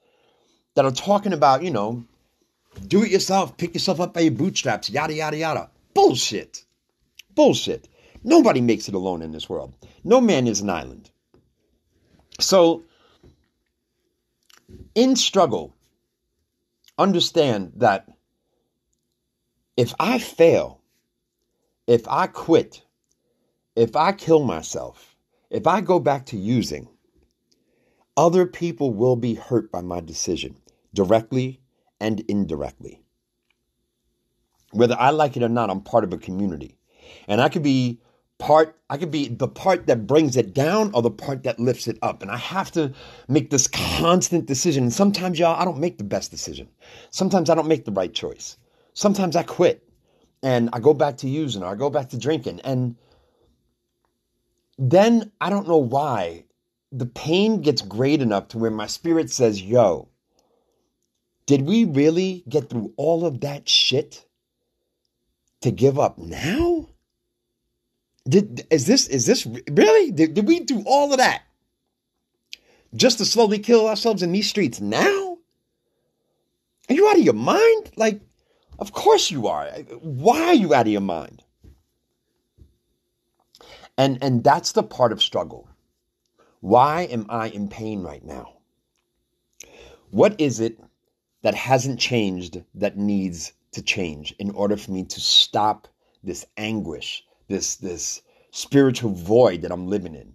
that 0.74 0.84
are 0.84 0.90
talking 0.90 1.32
about, 1.32 1.62
you 1.62 1.70
know, 1.70 2.04
do 2.88 3.04
it 3.04 3.12
yourself, 3.12 3.56
pick 3.56 3.72
yourself 3.72 4.00
up 4.00 4.14
by 4.14 4.22
your 4.22 4.32
bootstraps, 4.32 4.90
yada, 4.90 5.14
yada, 5.14 5.36
yada. 5.36 5.70
Bullshit. 5.94 6.64
Bullshit. 7.36 7.88
Nobody 8.26 8.60
makes 8.60 8.88
it 8.88 8.94
alone 8.94 9.22
in 9.22 9.30
this 9.30 9.48
world. 9.48 9.76
No 10.02 10.20
man 10.20 10.48
is 10.48 10.60
an 10.60 10.68
island. 10.68 11.10
So, 12.40 12.82
in 14.96 15.14
struggle, 15.14 15.76
understand 16.98 17.74
that 17.76 18.08
if 19.76 19.94
I 20.00 20.18
fail, 20.18 20.80
if 21.86 22.08
I 22.08 22.26
quit, 22.26 22.82
if 23.76 23.94
I 23.94 24.10
kill 24.10 24.42
myself, 24.42 25.16
if 25.48 25.68
I 25.68 25.80
go 25.80 26.00
back 26.00 26.26
to 26.26 26.36
using, 26.36 26.88
other 28.16 28.44
people 28.44 28.92
will 28.92 29.14
be 29.14 29.34
hurt 29.34 29.70
by 29.70 29.82
my 29.82 30.00
decision, 30.00 30.56
directly 30.92 31.60
and 32.00 32.20
indirectly. 32.26 33.04
Whether 34.72 34.96
I 34.98 35.10
like 35.10 35.36
it 35.36 35.44
or 35.44 35.48
not, 35.48 35.70
I'm 35.70 35.82
part 35.82 36.02
of 36.02 36.12
a 36.12 36.18
community. 36.18 36.76
And 37.28 37.40
I 37.40 37.48
could 37.48 37.62
be 37.62 38.00
part 38.38 38.78
i 38.90 38.96
could 38.96 39.10
be 39.10 39.28
the 39.28 39.48
part 39.48 39.86
that 39.86 40.06
brings 40.06 40.36
it 40.36 40.52
down 40.52 40.90
or 40.92 41.00
the 41.00 41.10
part 41.10 41.42
that 41.44 41.58
lifts 41.58 41.88
it 41.88 41.98
up. 42.02 42.22
And 42.22 42.30
i 42.30 42.36
have 42.36 42.70
to 42.72 42.92
make 43.28 43.50
this 43.50 43.66
constant 43.66 44.46
decision. 44.46 44.84
And 44.84 44.92
sometimes 44.92 45.38
y'all 45.38 45.60
i 45.60 45.64
don't 45.64 45.78
make 45.78 45.98
the 45.98 46.04
best 46.04 46.30
decision. 46.30 46.68
Sometimes 47.10 47.48
i 47.48 47.54
don't 47.54 47.68
make 47.68 47.84
the 47.84 47.92
right 47.92 48.12
choice. 48.12 48.56
Sometimes 48.92 49.36
i 49.36 49.42
quit 49.42 49.82
and 50.42 50.68
i 50.72 50.80
go 50.80 50.92
back 50.92 51.16
to 51.18 51.28
using 51.28 51.62
or 51.62 51.66
i 51.66 51.74
go 51.74 51.90
back 51.90 52.10
to 52.10 52.18
drinking. 52.18 52.60
And 52.60 52.96
then 54.78 55.32
i 55.40 55.48
don't 55.48 55.68
know 55.68 55.78
why 55.78 56.44
the 56.92 57.06
pain 57.06 57.62
gets 57.62 57.82
great 57.82 58.20
enough 58.20 58.48
to 58.48 58.58
where 58.58 58.70
my 58.70 58.86
spirit 58.86 59.30
says 59.30 59.62
yo 59.62 60.08
did 61.46 61.62
we 61.62 61.84
really 61.84 62.44
get 62.48 62.68
through 62.68 62.92
all 62.96 63.24
of 63.24 63.40
that 63.40 63.68
shit 63.68 64.26
to 65.62 65.70
give 65.70 65.98
up 65.98 66.18
now 66.18 66.88
did 68.28 68.66
is 68.70 68.86
this 68.86 69.06
is 69.08 69.26
this 69.26 69.46
really? 69.46 70.10
Did, 70.10 70.34
did 70.34 70.46
we 70.46 70.60
do 70.60 70.82
all 70.86 71.12
of 71.12 71.18
that 71.18 71.42
just 72.94 73.18
to 73.18 73.24
slowly 73.24 73.58
kill 73.58 73.88
ourselves 73.88 74.22
in 74.22 74.32
these 74.32 74.48
streets 74.48 74.80
now? 74.80 75.38
Are 76.88 76.94
you 76.94 77.08
out 77.08 77.18
of 77.18 77.24
your 77.24 77.34
mind? 77.34 77.90
Like, 77.96 78.20
of 78.78 78.92
course 78.92 79.30
you 79.30 79.46
are. 79.48 79.66
Why 80.00 80.40
are 80.46 80.54
you 80.54 80.74
out 80.74 80.86
of 80.86 80.92
your 80.92 81.00
mind? 81.00 81.42
And 83.98 84.18
and 84.22 84.44
that's 84.44 84.72
the 84.72 84.82
part 84.82 85.12
of 85.12 85.22
struggle. 85.22 85.68
Why 86.60 87.02
am 87.02 87.26
I 87.28 87.48
in 87.48 87.68
pain 87.68 88.02
right 88.02 88.24
now? 88.24 88.54
What 90.10 90.40
is 90.40 90.60
it 90.60 90.80
that 91.42 91.54
hasn't 91.54 92.00
changed 92.00 92.62
that 92.74 92.96
needs 92.96 93.52
to 93.72 93.82
change 93.82 94.34
in 94.38 94.50
order 94.50 94.76
for 94.76 94.90
me 94.90 95.04
to 95.04 95.20
stop 95.20 95.86
this 96.24 96.44
anguish 96.56 97.24
this 97.48 97.76
this 97.76 98.22
spiritual 98.50 99.12
void 99.12 99.62
that 99.62 99.72
I'm 99.72 99.88
living 99.88 100.14
in? 100.14 100.34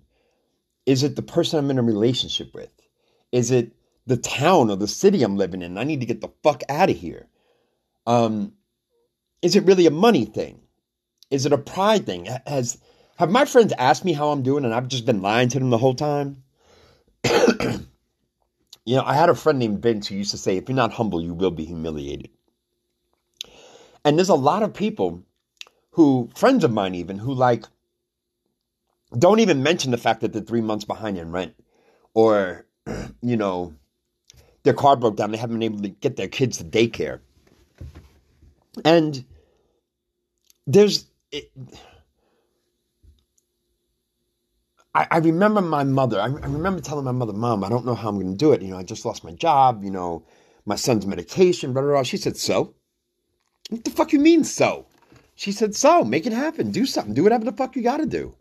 Is 0.85 1.03
it 1.03 1.15
the 1.15 1.21
person 1.21 1.59
I'm 1.59 1.71
in 1.71 1.77
a 1.77 1.83
relationship 1.83 2.53
with? 2.53 2.69
Is 3.31 3.51
it 3.51 3.71
the 4.07 4.17
town 4.17 4.69
or 4.69 4.75
the 4.75 4.87
city 4.87 5.23
I'm 5.23 5.37
living 5.37 5.61
in? 5.61 5.77
I 5.77 5.83
need 5.83 5.99
to 6.01 6.05
get 6.05 6.21
the 6.21 6.33
fuck 6.43 6.63
out 6.69 6.89
of 6.89 6.97
here. 6.97 7.27
Um, 8.07 8.53
is 9.41 9.55
it 9.55 9.65
really 9.65 9.87
a 9.87 9.91
money 9.91 10.25
thing? 10.25 10.61
Is 11.29 11.45
it 11.45 11.53
a 11.53 11.57
pride 11.57 12.05
thing? 12.05 12.27
Has 12.45 12.77
have 13.17 13.29
my 13.29 13.45
friends 13.45 13.73
asked 13.77 14.03
me 14.03 14.13
how 14.13 14.29
I'm 14.29 14.43
doing 14.43 14.65
and 14.65 14.73
I've 14.73 14.87
just 14.87 15.05
been 15.05 15.21
lying 15.21 15.49
to 15.49 15.59
them 15.59 15.69
the 15.69 15.77
whole 15.77 15.95
time? 15.95 16.43
you 17.23 18.95
know, 18.95 19.03
I 19.03 19.13
had 19.13 19.29
a 19.29 19.35
friend 19.35 19.59
named 19.59 19.81
Vince 19.81 20.07
who 20.07 20.15
used 20.15 20.31
to 20.31 20.37
say, 20.37 20.57
if 20.57 20.67
you're 20.67 20.75
not 20.75 20.93
humble, 20.93 21.21
you 21.21 21.33
will 21.33 21.51
be 21.51 21.65
humiliated. 21.65 22.29
And 24.03 24.17
there's 24.17 24.29
a 24.29 24.35
lot 24.35 24.63
of 24.63 24.73
people 24.73 25.23
who, 25.91 26.29
friends 26.35 26.63
of 26.63 26.71
mine 26.71 26.95
even, 26.95 27.17
who 27.17 27.33
like, 27.33 27.65
don't 29.17 29.39
even 29.39 29.63
mention 29.63 29.91
the 29.91 29.97
fact 29.97 30.21
that 30.21 30.33
they're 30.33 30.41
three 30.41 30.61
months 30.61 30.85
behind 30.85 31.17
in 31.17 31.31
rent 31.31 31.53
or, 32.13 32.65
you 33.21 33.37
know, 33.37 33.73
their 34.63 34.73
car 34.73 34.95
broke 34.95 35.17
down. 35.17 35.31
They 35.31 35.37
haven't 35.37 35.55
been 35.55 35.63
able 35.63 35.81
to 35.81 35.89
get 35.89 36.15
their 36.15 36.27
kids 36.27 36.57
to 36.57 36.63
daycare. 36.63 37.19
And 38.85 39.25
there's, 40.65 41.07
it, 41.31 41.51
I, 44.93 45.17
remember 45.19 45.61
my 45.61 45.83
mother. 45.83 46.19
I, 46.19 46.25
I, 46.25 46.47
remember 46.47 46.81
telling 46.81 47.05
my 47.05 47.13
mother, 47.13 47.33
"Mom, 47.33 47.63
I 47.63 47.69
don't 47.69 47.85
know 47.85 47.95
how 47.95 48.09
I'm 48.09 48.15
going 48.15 48.31
to 48.31 48.37
do 48.37 48.51
it. 48.51 48.61
You 48.61 48.69
know, 48.69 48.77
I 48.77 48.83
just 48.83 49.05
lost 49.05 49.23
my 49.23 49.31
job. 49.31 49.83
You 49.83 49.89
know, 49.89 50.25
my 50.65 50.75
son's 50.75 51.05
medication." 51.05 51.71
Blah, 51.71 51.81
blah, 51.81 51.91
blah. 51.91 52.03
She 52.03 52.17
said, 52.17 52.35
"So, 52.35 52.75
what 53.69 53.85
the 53.85 53.89
fuck 53.89 54.11
you 54.11 54.19
mean 54.19 54.43
so?" 54.43 54.87
She 55.41 55.51
said, 55.51 55.73
"So, 55.75 56.03
make 56.03 56.27
it 56.27 56.33
happen. 56.33 56.69
Do 56.69 56.85
something. 56.85 57.15
Do 57.15 57.23
whatever 57.23 57.45
the 57.45 57.51
fuck 57.51 57.75
you 57.75 57.81
got 57.81 57.97
to 57.97 58.05
do. 58.05 58.35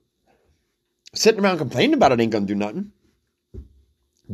Sitting 1.15 1.41
around 1.41 1.57
complaining 1.57 1.95
about 1.95 2.13
it 2.13 2.21
ain't 2.21 2.31
gonna 2.31 2.45
do 2.45 2.55
nothing. 2.55 2.93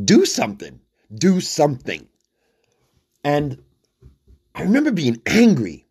Do 0.04 0.26
something. 0.26 0.80
Do 1.14 1.40
something." 1.40 2.08
And 3.22 3.62
I 4.56 4.62
remember 4.62 4.90
being 4.90 5.22
angry 5.26 5.86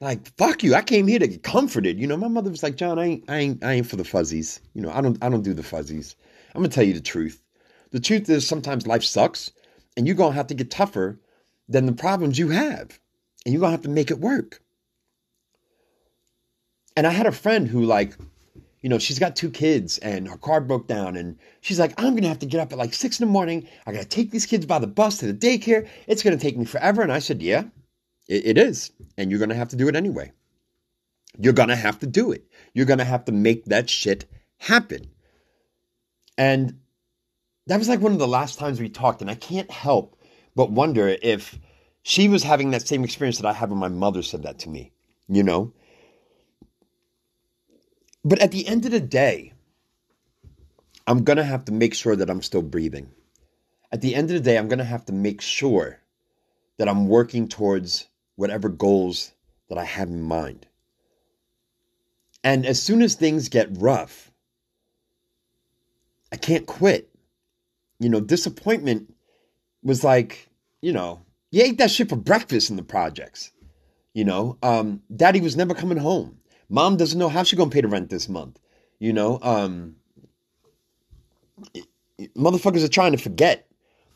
like 0.00 0.28
fuck 0.36 0.62
you 0.62 0.76
i 0.76 0.82
came 0.82 1.08
here 1.08 1.18
to 1.18 1.26
get 1.26 1.42
comforted 1.42 1.98
you 1.98 2.06
know 2.06 2.16
my 2.16 2.28
mother 2.28 2.50
was 2.50 2.62
like 2.62 2.76
john 2.76 3.00
i 3.00 3.04
ain't 3.04 3.24
i 3.28 3.36
ain't 3.36 3.64
i 3.64 3.72
ain't 3.72 3.86
for 3.88 3.96
the 3.96 4.04
fuzzies 4.04 4.60
you 4.74 4.80
know 4.80 4.92
i 4.92 5.00
don't 5.00 5.18
i 5.24 5.28
don't 5.28 5.42
do 5.42 5.52
the 5.52 5.62
fuzzies 5.64 6.14
i'm 6.54 6.62
gonna 6.62 6.68
tell 6.68 6.84
you 6.84 6.94
the 6.94 7.00
truth 7.00 7.42
the 7.90 7.98
truth 7.98 8.30
is 8.30 8.46
sometimes 8.46 8.86
life 8.86 9.02
sucks 9.02 9.50
and 9.96 10.06
you're 10.06 10.14
gonna 10.14 10.36
have 10.36 10.46
to 10.46 10.54
get 10.54 10.70
tougher 10.70 11.18
than 11.68 11.86
the 11.86 11.92
problems 11.92 12.38
you 12.38 12.50
have 12.50 13.00
and 13.44 13.52
you're 13.52 13.60
gonna 13.60 13.72
have 13.72 13.82
to 13.82 13.88
make 13.88 14.12
it 14.12 14.20
work 14.20 14.62
and 16.98 17.06
i 17.06 17.10
had 17.10 17.26
a 17.26 17.32
friend 17.32 17.68
who 17.68 17.84
like 17.84 18.14
you 18.82 18.88
know 18.88 18.98
she's 18.98 19.18
got 19.18 19.34
two 19.34 19.50
kids 19.50 19.98
and 19.98 20.28
her 20.28 20.36
car 20.36 20.60
broke 20.60 20.86
down 20.86 21.16
and 21.16 21.38
she's 21.60 21.80
like 21.80 21.94
i'm 21.98 22.14
gonna 22.14 22.28
have 22.28 22.38
to 22.38 22.46
get 22.46 22.60
up 22.60 22.72
at 22.72 22.78
like 22.78 22.92
six 22.92 23.18
in 23.20 23.26
the 23.26 23.32
morning 23.32 23.66
i 23.86 23.92
gotta 23.92 24.04
take 24.04 24.30
these 24.30 24.46
kids 24.46 24.66
by 24.66 24.78
the 24.78 24.86
bus 24.86 25.18
to 25.18 25.32
the 25.32 25.34
daycare 25.34 25.88
it's 26.06 26.22
gonna 26.22 26.36
take 26.36 26.56
me 26.56 26.64
forever 26.64 27.02
and 27.02 27.12
i 27.12 27.18
said 27.18 27.42
yeah 27.42 27.64
it, 28.28 28.46
it 28.46 28.58
is. 28.58 28.92
And 29.16 29.30
you're 29.30 29.44
to 29.46 29.54
have 29.54 29.70
to 29.70 29.76
do 29.76 29.88
it 29.88 29.96
anyway. 29.96 30.32
You're 31.38 31.52
to 31.52 31.76
have 31.76 31.98
to 32.00 32.06
do 32.06 32.32
it. 32.32 32.44
You're 32.74 32.86
to 32.86 33.04
have 33.04 33.24
to 33.26 33.32
make 33.32 33.66
that 33.66 33.90
shit 33.90 34.26
happen. 34.58 35.08
And 36.36 36.80
that 37.66 37.78
was 37.78 37.88
like 37.88 38.00
one 38.00 38.12
of 38.12 38.18
the 38.18 38.28
last 38.28 38.58
times 38.58 38.80
we 38.80 38.88
talked. 38.88 39.20
And 39.20 39.30
I 39.30 39.34
can't 39.34 39.70
help 39.70 40.16
but 40.54 40.70
wonder 40.70 41.16
if 41.22 41.58
she 42.02 42.28
was 42.28 42.42
having 42.42 42.70
that 42.70 42.86
same 42.86 43.04
experience 43.04 43.38
that 43.38 43.48
I 43.48 43.52
had 43.52 43.70
when 43.70 43.78
my 43.78 43.88
mother 43.88 44.22
said 44.22 44.42
that 44.42 44.58
to 44.60 44.68
me, 44.68 44.92
you 45.28 45.42
know? 45.42 45.72
But 48.28 48.40
at 48.40 48.50
the 48.50 48.68
end 48.68 48.84
of 48.84 48.90
the 48.90 49.00
day, 49.00 49.54
I'm 51.06 51.24
going 51.24 51.38
to 51.38 51.44
have 51.44 51.64
to 51.64 51.72
make 51.72 51.94
sure 51.94 52.14
that 52.14 52.28
I'm 52.28 52.42
still 52.42 52.60
breathing. 52.60 53.08
At 53.90 54.02
the 54.02 54.14
end 54.14 54.28
of 54.28 54.34
the 54.34 54.42
day, 54.42 54.58
I'm 54.58 54.68
going 54.68 54.80
to 54.80 54.84
have 54.84 55.06
to 55.06 55.14
make 55.14 55.40
sure 55.40 55.98
that 56.76 56.90
I'm 56.90 57.08
working 57.08 57.48
towards 57.48 58.06
whatever 58.36 58.68
goals 58.68 59.32
that 59.70 59.78
I 59.78 59.84
have 59.84 60.08
in 60.08 60.20
mind. 60.20 60.66
And 62.44 62.66
as 62.66 62.82
soon 62.82 63.00
as 63.00 63.14
things 63.14 63.48
get 63.48 63.70
rough, 63.78 64.30
I 66.30 66.36
can't 66.36 66.66
quit. 66.66 67.08
You 67.98 68.10
know, 68.10 68.20
disappointment 68.20 69.14
was 69.82 70.04
like, 70.04 70.50
you 70.82 70.92
know, 70.92 71.22
you 71.50 71.62
ate 71.62 71.78
that 71.78 71.90
shit 71.90 72.10
for 72.10 72.16
breakfast 72.16 72.68
in 72.68 72.76
the 72.76 72.82
projects. 72.82 73.52
You 74.12 74.26
know, 74.26 74.58
um, 74.62 75.00
daddy 75.16 75.40
was 75.40 75.56
never 75.56 75.72
coming 75.72 75.96
home. 75.96 76.37
Mom 76.68 76.96
doesn't 76.96 77.18
know 77.18 77.28
how 77.28 77.42
she's 77.42 77.58
gonna 77.58 77.70
pay 77.70 77.80
the 77.80 77.88
rent 77.88 78.10
this 78.10 78.28
month. 78.28 78.58
You 78.98 79.12
know, 79.12 79.38
um, 79.42 79.96
motherfuckers 82.36 82.84
are 82.84 82.88
trying 82.88 83.12
to 83.12 83.18
forget 83.18 83.68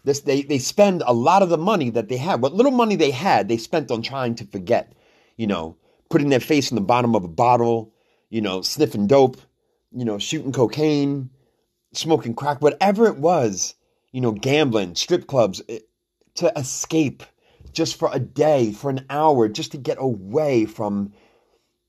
this, 0.04 0.20
they, 0.20 0.42
they 0.42 0.58
spend 0.58 1.02
a 1.06 1.12
lot 1.12 1.42
of 1.42 1.48
the 1.48 1.58
money 1.58 1.90
that 1.90 2.08
they 2.08 2.16
had. 2.16 2.42
What 2.42 2.54
little 2.54 2.72
money 2.72 2.96
they 2.96 3.10
had, 3.10 3.48
they 3.48 3.56
spent 3.56 3.90
on 3.90 4.02
trying 4.02 4.34
to 4.36 4.46
forget. 4.46 4.92
You 5.36 5.46
know, 5.46 5.76
putting 6.10 6.28
their 6.28 6.40
face 6.40 6.70
in 6.70 6.74
the 6.74 6.80
bottom 6.80 7.14
of 7.14 7.24
a 7.24 7.28
bottle, 7.28 7.92
you 8.28 8.40
know, 8.40 8.62
sniffing 8.62 9.06
dope, 9.06 9.38
you 9.92 10.04
know, 10.04 10.18
shooting 10.18 10.52
cocaine, 10.52 11.30
smoking 11.92 12.34
crack, 12.34 12.60
whatever 12.60 13.06
it 13.06 13.16
was, 13.16 13.74
you 14.12 14.20
know, 14.20 14.32
gambling, 14.32 14.94
strip 14.94 15.26
clubs, 15.26 15.62
eh, 15.68 15.78
to 16.34 16.52
escape 16.56 17.22
just 17.72 17.98
for 17.98 18.10
a 18.12 18.18
day, 18.18 18.72
for 18.72 18.90
an 18.90 19.06
hour, 19.08 19.48
just 19.48 19.72
to 19.72 19.78
get 19.78 19.96
away 20.00 20.66
from 20.66 21.12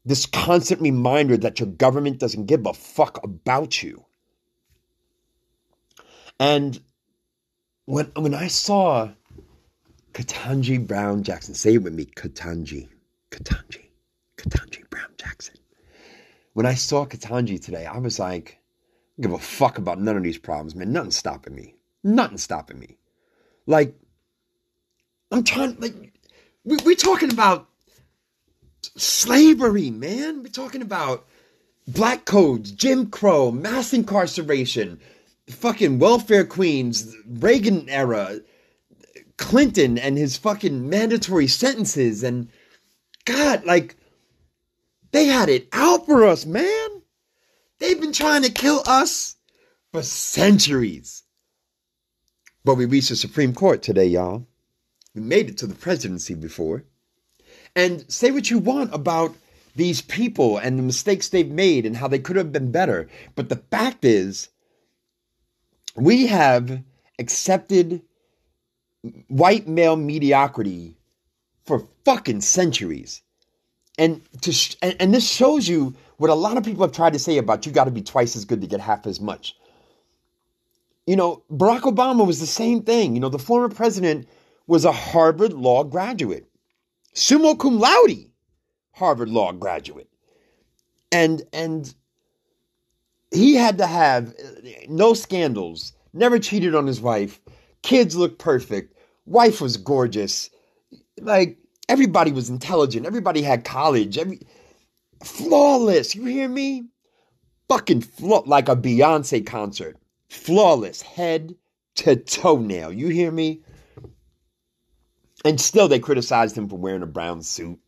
this 0.05 0.25
constant 0.25 0.81
reminder 0.81 1.37
that 1.37 1.59
your 1.59 1.69
government 1.69 2.19
doesn't 2.19 2.45
give 2.45 2.65
a 2.65 2.73
fuck 2.73 3.23
about 3.23 3.81
you. 3.81 4.05
And 6.39 6.81
when 7.85 8.11
when 8.15 8.33
I 8.33 8.47
saw 8.47 9.09
Ketanji 10.13 10.85
Brown 10.85 11.23
Jackson, 11.23 11.53
say 11.53 11.75
it 11.75 11.83
with 11.83 11.93
me, 11.93 12.05
Ketanji, 12.05 12.87
Ketanji, 13.31 13.85
Ketanji 14.37 14.89
Brown 14.89 15.09
Jackson. 15.17 15.55
When 16.53 16.65
I 16.65 16.75
saw 16.75 17.05
Ketanji 17.05 17.63
today, 17.63 17.85
I 17.85 17.97
was 17.97 18.19
like, 18.19 18.59
I 19.17 19.21
give 19.21 19.33
a 19.33 19.39
fuck 19.39 19.77
about 19.77 19.99
none 19.99 20.17
of 20.17 20.23
these 20.23 20.37
problems, 20.37 20.75
man. 20.75 20.91
Nothing 20.91 21.11
stopping 21.11 21.55
me. 21.55 21.75
Nothing 22.03 22.37
stopping 22.37 22.79
me. 22.79 22.97
Like, 23.65 23.95
I'm 25.31 25.43
trying, 25.43 25.79
like, 25.79 25.95
we, 26.63 26.77
we're 26.85 26.95
talking 26.95 27.31
about 27.31 27.69
slavery, 28.95 29.89
man. 29.89 30.43
We're 30.43 30.49
talking 30.49 30.81
about 30.81 31.25
black 31.87 32.25
codes, 32.25 32.71
Jim 32.71 33.09
Crow, 33.09 33.51
mass 33.51 33.93
incarceration, 33.93 34.99
fucking 35.49 35.99
welfare 35.99 36.45
queens, 36.45 37.15
Reagan 37.27 37.89
era, 37.89 38.39
Clinton 39.37 39.97
and 39.97 40.17
his 40.17 40.37
fucking 40.37 40.89
mandatory 40.89 41.47
sentences, 41.47 42.23
and 42.23 42.49
God, 43.25 43.65
like, 43.65 43.95
they 45.11 45.25
had 45.25 45.49
it 45.49 45.67
out 45.71 46.05
for 46.05 46.23
us, 46.25 46.45
man. 46.45 47.01
They've 47.79 47.99
been 47.99 48.13
trying 48.13 48.43
to 48.43 48.51
kill 48.51 48.81
us 48.85 49.35
for 49.91 50.01
centuries. 50.03 51.23
But 52.63 52.75
we 52.75 52.85
reached 52.85 53.09
the 53.09 53.15
Supreme 53.15 53.53
Court 53.53 53.81
today, 53.81 54.05
y'all. 54.05 54.47
We 55.13 55.21
made 55.21 55.49
it 55.49 55.57
to 55.59 55.67
the 55.67 55.75
presidency 55.75 56.33
before. 56.33 56.85
And 57.75 58.05
say 58.11 58.31
what 58.31 58.49
you 58.49 58.59
want 58.59 58.93
about 58.93 59.35
these 59.75 60.01
people 60.01 60.57
and 60.57 60.77
the 60.77 60.83
mistakes 60.83 61.29
they've 61.29 61.49
made 61.49 61.85
and 61.85 61.97
how 61.97 62.07
they 62.07 62.19
could 62.19 62.35
have 62.35 62.51
been 62.51 62.71
better. 62.71 63.07
But 63.35 63.49
the 63.49 63.55
fact 63.71 64.05
is, 64.05 64.49
we 65.95 66.27
have 66.27 66.83
accepted 67.19 68.01
white 69.27 69.67
male 69.67 69.95
mediocrity 69.95 70.95
for 71.65 71.87
fucking 72.05 72.41
centuries. 72.41 73.21
And 73.97 74.21
to 74.41 74.51
sh- 74.51 74.75
and, 74.81 74.95
and 74.99 75.13
this 75.13 75.27
shows 75.29 75.67
you 75.67 75.95
what 76.17 76.29
a 76.29 76.35
lot 76.35 76.57
of 76.57 76.63
people 76.63 76.83
have 76.83 76.95
tried 76.95 77.13
to 77.13 77.19
say 77.19 77.37
about 77.37 77.65
you 77.65 77.71
got 77.71 77.85
to 77.85 77.91
be 77.91 78.01
twice 78.01 78.35
as 78.35 78.45
good 78.45 78.61
to 78.61 78.67
get 78.67 78.79
half 78.79 79.05
as 79.05 79.19
much. 79.19 79.55
You 81.05 81.15
know, 81.15 81.43
Barack 81.51 81.81
Obama 81.81 82.25
was 82.25 82.39
the 82.39 82.47
same 82.47 82.81
thing. 82.81 83.13
You 83.13 83.19
know, 83.19 83.29
the 83.29 83.39
former 83.39 83.69
president 83.69 84.27
was 84.67 84.85
a 84.85 84.91
Harvard 84.91 85.53
Law 85.53 85.83
graduate, 85.83 86.47
summa 87.13 87.55
cum 87.55 87.79
laude, 87.79 88.29
Harvard 88.93 89.29
Law 89.29 89.51
graduate, 89.51 90.09
and 91.11 91.43
and 91.53 91.93
he 93.31 93.55
had 93.55 93.77
to 93.79 93.87
have 93.87 94.29
uh, 94.29 94.69
no 94.87 95.13
scandals, 95.13 95.93
never 96.13 96.39
cheated 96.39 96.75
on 96.75 96.87
his 96.87 97.01
wife, 97.01 97.41
kids 97.81 98.15
looked 98.15 98.39
perfect, 98.39 98.95
wife 99.25 99.61
was 99.61 99.77
gorgeous, 99.77 100.49
like 101.19 101.57
everybody 101.89 102.31
was 102.31 102.49
intelligent, 102.49 103.05
everybody 103.05 103.41
had 103.41 103.65
college, 103.65 104.17
every 104.17 104.39
flawless. 105.23 106.15
You 106.15 106.25
hear 106.25 106.49
me? 106.49 106.85
Fucking 107.69 108.01
flaw 108.01 108.43
like 108.45 108.69
a 108.69 108.75
Beyonce 108.75 109.45
concert, 109.45 109.97
flawless, 110.29 111.01
head 111.01 111.55
to 111.95 112.15
toenail. 112.15 112.91
You 112.91 113.07
hear 113.07 113.31
me? 113.31 113.62
And 115.43 115.59
still, 115.59 115.87
they 115.87 115.99
criticized 115.99 116.57
him 116.57 116.69
for 116.69 116.77
wearing 116.77 117.03
a 117.03 117.07
brown 117.07 117.41
suit. 117.41 117.79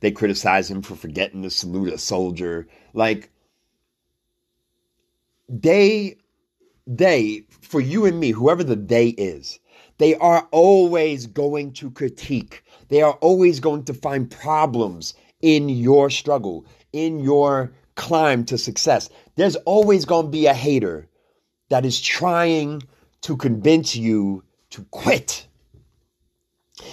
They 0.00 0.10
criticized 0.12 0.70
him 0.70 0.82
for 0.82 0.96
forgetting 0.96 1.42
to 1.42 1.50
salute 1.50 1.92
a 1.92 1.98
soldier. 1.98 2.68
Like, 2.94 3.30
they 5.48 6.16
they 6.86 7.44
for 7.60 7.80
you 7.80 8.06
and 8.06 8.18
me 8.18 8.30
whoever 8.30 8.64
the 8.64 8.76
they 8.76 9.08
is 9.08 9.60
they 9.98 10.14
are 10.16 10.48
always 10.50 11.26
going 11.26 11.72
to 11.72 11.90
critique 11.90 12.64
they 12.88 13.02
are 13.02 13.14
always 13.14 13.60
going 13.60 13.84
to 13.84 13.94
find 13.94 14.30
problems 14.30 15.14
in 15.42 15.68
your 15.68 16.10
struggle 16.10 16.66
in 16.92 17.20
your 17.20 17.72
climb 17.94 18.44
to 18.44 18.58
success 18.58 19.10
there's 19.36 19.56
always 19.56 20.04
going 20.04 20.26
to 20.26 20.30
be 20.32 20.46
a 20.46 20.54
hater 20.54 21.06
that 21.68 21.84
is 21.84 22.00
trying 22.00 22.82
to 23.20 23.36
convince 23.36 23.94
you 23.94 24.42
to 24.70 24.82
quit 24.90 25.46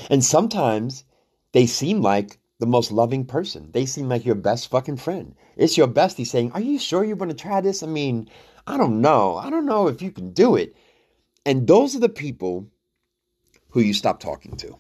and 0.10 0.24
sometimes 0.24 1.04
they 1.52 1.66
seem 1.66 2.02
like 2.02 2.40
the 2.60 2.66
most 2.66 2.92
loving 2.92 3.26
person. 3.26 3.72
They 3.72 3.86
seem 3.86 4.10
like 4.10 4.26
your 4.26 4.36
best 4.36 4.70
fucking 4.70 4.98
friend. 4.98 5.36
It's 5.56 5.78
your 5.78 5.88
bestie 5.88 6.28
saying, 6.28 6.52
Are 6.52 6.62
you 6.62 6.78
sure 6.78 7.04
you're 7.04 7.16
to 7.16 7.34
try 7.34 7.62
this? 7.62 7.84
I 7.84 7.88
mean, 7.88 8.30
I 8.68 8.78
don't 8.78 9.02
know. 9.02 9.38
I 9.38 9.50
don't 9.50 9.66
know 9.66 9.88
if 9.88 10.02
you 10.02 10.12
can 10.12 10.32
do 10.32 10.56
it. 10.56 10.76
And 11.46 11.68
those 11.68 11.96
are 11.96 12.00
the 12.00 12.10
people 12.10 12.70
who 13.70 13.80
you 13.80 13.94
stop 13.94 14.20
talking 14.20 14.58
to. 14.58 14.78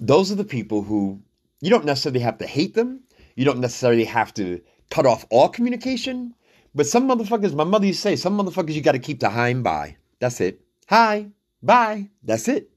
Those 0.00 0.32
are 0.32 0.36
the 0.36 0.44
people 0.44 0.82
who 0.82 1.20
you 1.60 1.70
don't 1.70 1.84
necessarily 1.84 2.20
have 2.20 2.38
to 2.38 2.46
hate 2.46 2.74
them. 2.74 3.02
You 3.36 3.44
don't 3.44 3.60
necessarily 3.60 4.04
have 4.04 4.34
to 4.34 4.60
cut 4.90 5.06
off 5.06 5.26
all 5.30 5.48
communication. 5.48 6.34
But 6.74 6.86
some 6.86 7.08
motherfuckers, 7.08 7.54
my 7.54 7.64
mother 7.64 7.86
used 7.86 8.02
to 8.02 8.08
say, 8.08 8.16
some 8.16 8.38
motherfuckers 8.38 8.74
you 8.74 8.80
got 8.80 8.92
to 8.92 8.98
keep 8.98 9.20
the 9.20 9.28
hi 9.28 9.48
and 9.48 9.62
bye. 9.62 9.96
That's 10.20 10.40
it. 10.40 10.60
Hi, 10.88 11.28
bye. 11.62 12.10
That's 12.22 12.48
it. 12.48 12.70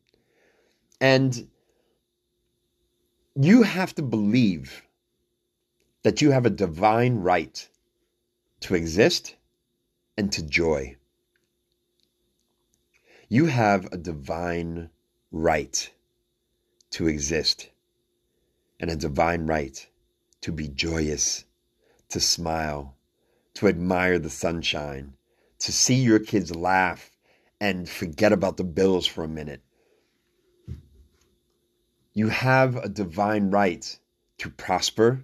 And 1.02 1.48
you 3.36 3.64
have 3.64 3.94
to 3.96 4.02
believe 4.02 4.84
that 6.04 6.22
you 6.22 6.32
have 6.32 6.46
a 6.46 6.50
divine 6.52 7.18
right 7.18 7.68
to 8.62 8.76
exist 8.76 9.36
and 10.18 10.32
to 10.32 10.44
joy. 10.44 10.96
You 13.28 13.48
have 13.48 13.88
a 13.92 13.98
divine 13.98 14.90
right 15.32 15.90
to 16.92 17.08
exist 17.08 17.70
and 18.80 18.90
a 18.90 18.96
divine 18.96 19.48
right 19.48 19.88
to 20.42 20.52
be 20.52 20.68
joyous, 20.68 21.44
to 22.10 22.20
smile, 22.20 22.96
to 23.56 23.68
admire 23.68 24.20
the 24.20 24.30
sunshine, 24.30 25.14
to 25.60 25.72
see 25.72 25.96
your 25.96 26.20
kids 26.20 26.56
laugh 26.56 27.15
and 27.66 27.90
forget 27.90 28.32
about 28.32 28.58
the 28.58 28.64
bills 28.64 29.08
for 29.08 29.24
a 29.24 29.28
minute. 29.28 29.60
You 32.14 32.30
have 32.30 32.76
a 32.76 32.88
divine 32.88 33.50
right 33.50 34.00
to 34.38 34.52
prosper, 34.52 35.24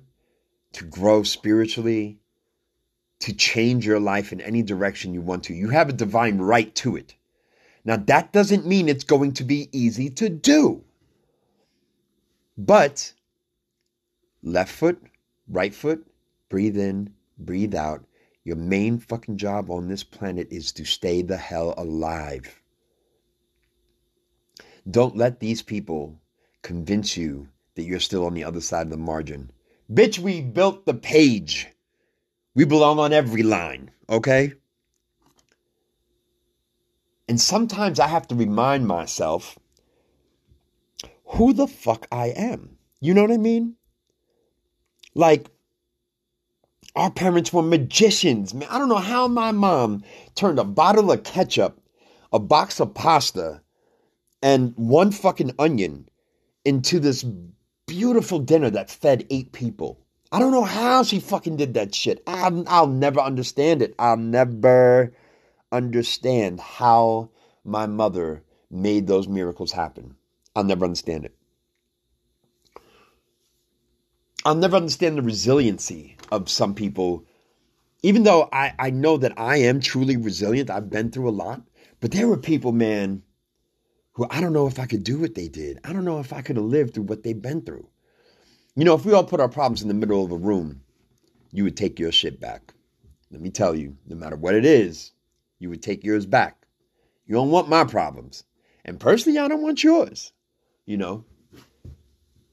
to 0.73 0.83
grow 0.85 1.21
spiritually, 1.21 2.19
to 3.19 3.33
change 3.33 3.85
your 3.85 3.99
life 3.99 4.33
in 4.33 4.41
any 4.41 4.63
direction 4.63 5.13
you 5.13 5.21
want 5.21 5.43
to. 5.43 5.53
You 5.53 5.69
have 5.69 5.89
a 5.89 5.93
divine 5.93 6.39
right 6.39 6.73
to 6.77 6.95
it. 6.95 7.13
Now, 7.85 7.97
that 7.97 8.33
doesn't 8.33 8.65
mean 8.65 8.89
it's 8.89 9.03
going 9.03 9.33
to 9.33 9.43
be 9.43 9.69
easy 9.71 10.09
to 10.09 10.27
do. 10.27 10.83
But 12.57 13.13
left 14.41 14.71
foot, 14.71 14.99
right 15.47 15.75
foot, 15.75 16.07
breathe 16.49 16.77
in, 16.77 17.13
breathe 17.37 17.75
out. 17.75 18.03
Your 18.43 18.55
main 18.55 18.97
fucking 18.97 19.37
job 19.37 19.69
on 19.69 19.87
this 19.87 20.03
planet 20.03 20.47
is 20.49 20.71
to 20.73 20.85
stay 20.85 21.21
the 21.21 21.37
hell 21.37 21.73
alive. 21.77 22.61
Don't 24.89 25.15
let 25.15 25.39
these 25.39 25.61
people 25.61 26.19
convince 26.63 27.15
you 27.15 27.49
that 27.75 27.83
you're 27.83 27.99
still 27.99 28.25
on 28.25 28.33
the 28.33 28.43
other 28.43 28.61
side 28.61 28.87
of 28.87 28.91
the 28.91 28.97
margin. 28.97 29.51
Bitch, 29.91 30.17
we 30.17 30.41
built 30.41 30.85
the 30.85 30.93
page. 30.93 31.67
We 32.55 32.65
belong 32.65 32.97
on 32.99 33.13
every 33.13 33.43
line, 33.43 33.91
okay? 34.09 34.53
And 37.27 37.39
sometimes 37.39 37.99
I 37.99 38.07
have 38.07 38.27
to 38.29 38.35
remind 38.35 38.87
myself 38.87 39.57
who 41.25 41.53
the 41.53 41.67
fuck 41.67 42.07
I 42.11 42.27
am. 42.27 42.77
You 42.99 43.13
know 43.13 43.21
what 43.21 43.31
I 43.31 43.37
mean? 43.37 43.75
Like, 45.13 45.47
our 46.95 47.11
parents 47.11 47.53
were 47.53 47.61
magicians. 47.61 48.53
Man, 48.53 48.67
I 48.69 48.77
don't 48.77 48.89
know 48.89 48.97
how 48.97 49.27
my 49.27 49.51
mom 49.51 50.03
turned 50.35 50.59
a 50.59 50.63
bottle 50.63 51.11
of 51.11 51.23
ketchup, 51.23 51.79
a 52.33 52.39
box 52.39 52.79
of 52.79 52.93
pasta, 52.93 53.61
and 54.41 54.73
one 54.75 55.11
fucking 55.11 55.53
onion 55.59 56.09
into 56.65 56.99
this 56.99 57.25
beautiful 57.87 58.39
dinner 58.39 58.69
that 58.69 58.89
fed 58.89 59.25
eight 59.29 59.51
people. 59.51 59.99
I 60.31 60.39
don't 60.39 60.51
know 60.51 60.63
how 60.63 61.03
she 61.03 61.19
fucking 61.19 61.57
did 61.57 61.73
that 61.73 61.93
shit. 61.93 62.23
I'll, 62.25 62.63
I'll 62.67 62.87
never 62.87 63.19
understand 63.19 63.81
it. 63.81 63.93
I'll 63.99 64.17
never 64.17 65.13
understand 65.71 66.59
how 66.59 67.29
my 67.63 67.85
mother 67.85 68.43
made 68.69 69.07
those 69.07 69.27
miracles 69.27 69.71
happen. 69.71 70.15
I'll 70.55 70.63
never 70.63 70.85
understand 70.85 71.25
it. 71.25 71.35
I'll 74.43 74.55
never 74.55 74.75
understand 74.75 75.17
the 75.17 75.21
resiliency 75.21 76.17
of 76.31 76.49
some 76.49 76.73
people, 76.73 77.25
even 78.01 78.23
though 78.23 78.49
I, 78.51 78.73
I 78.79 78.89
know 78.89 79.17
that 79.17 79.33
I 79.37 79.57
am 79.57 79.79
truly 79.79 80.17
resilient. 80.17 80.71
I've 80.71 80.89
been 80.89 81.11
through 81.11 81.29
a 81.29 81.31
lot, 81.31 81.61
but 81.99 82.11
there 82.11 82.27
were 82.27 82.37
people, 82.37 82.71
man, 82.71 83.21
who 84.13 84.25
I 84.31 84.41
don't 84.41 84.53
know 84.53 84.65
if 84.65 84.79
I 84.79 84.87
could 84.87 85.03
do 85.03 85.19
what 85.19 85.35
they 85.35 85.47
did. 85.47 85.79
I 85.83 85.93
don't 85.93 86.05
know 86.05 86.19
if 86.19 86.33
I 86.33 86.41
could 86.41 86.55
have 86.55 86.65
lived 86.65 86.95
through 86.95 87.03
what 87.03 87.21
they've 87.21 87.39
been 87.39 87.61
through. 87.61 87.87
You 88.75 88.83
know, 88.83 88.95
if 88.95 89.05
we 89.05 89.13
all 89.13 89.23
put 89.23 89.39
our 89.39 89.49
problems 89.49 89.83
in 89.83 89.87
the 89.87 89.93
middle 89.93 90.25
of 90.25 90.31
a 90.31 90.37
room, 90.37 90.81
you 91.51 91.63
would 91.63 91.77
take 91.77 91.99
your 91.99 92.11
shit 92.11 92.39
back. 92.39 92.73
Let 93.29 93.41
me 93.41 93.51
tell 93.51 93.75
you, 93.75 93.95
no 94.07 94.15
matter 94.15 94.35
what 94.35 94.55
it 94.55 94.65
is, 94.65 95.11
you 95.59 95.69
would 95.69 95.83
take 95.83 96.03
yours 96.03 96.25
back. 96.25 96.65
You 97.27 97.35
don't 97.35 97.51
want 97.51 97.69
my 97.69 97.83
problems. 97.83 98.43
And 98.83 98.99
personally, 98.99 99.37
I 99.37 99.47
don't 99.47 99.61
want 99.61 99.83
yours, 99.83 100.33
you 100.85 100.97
know. 100.97 101.25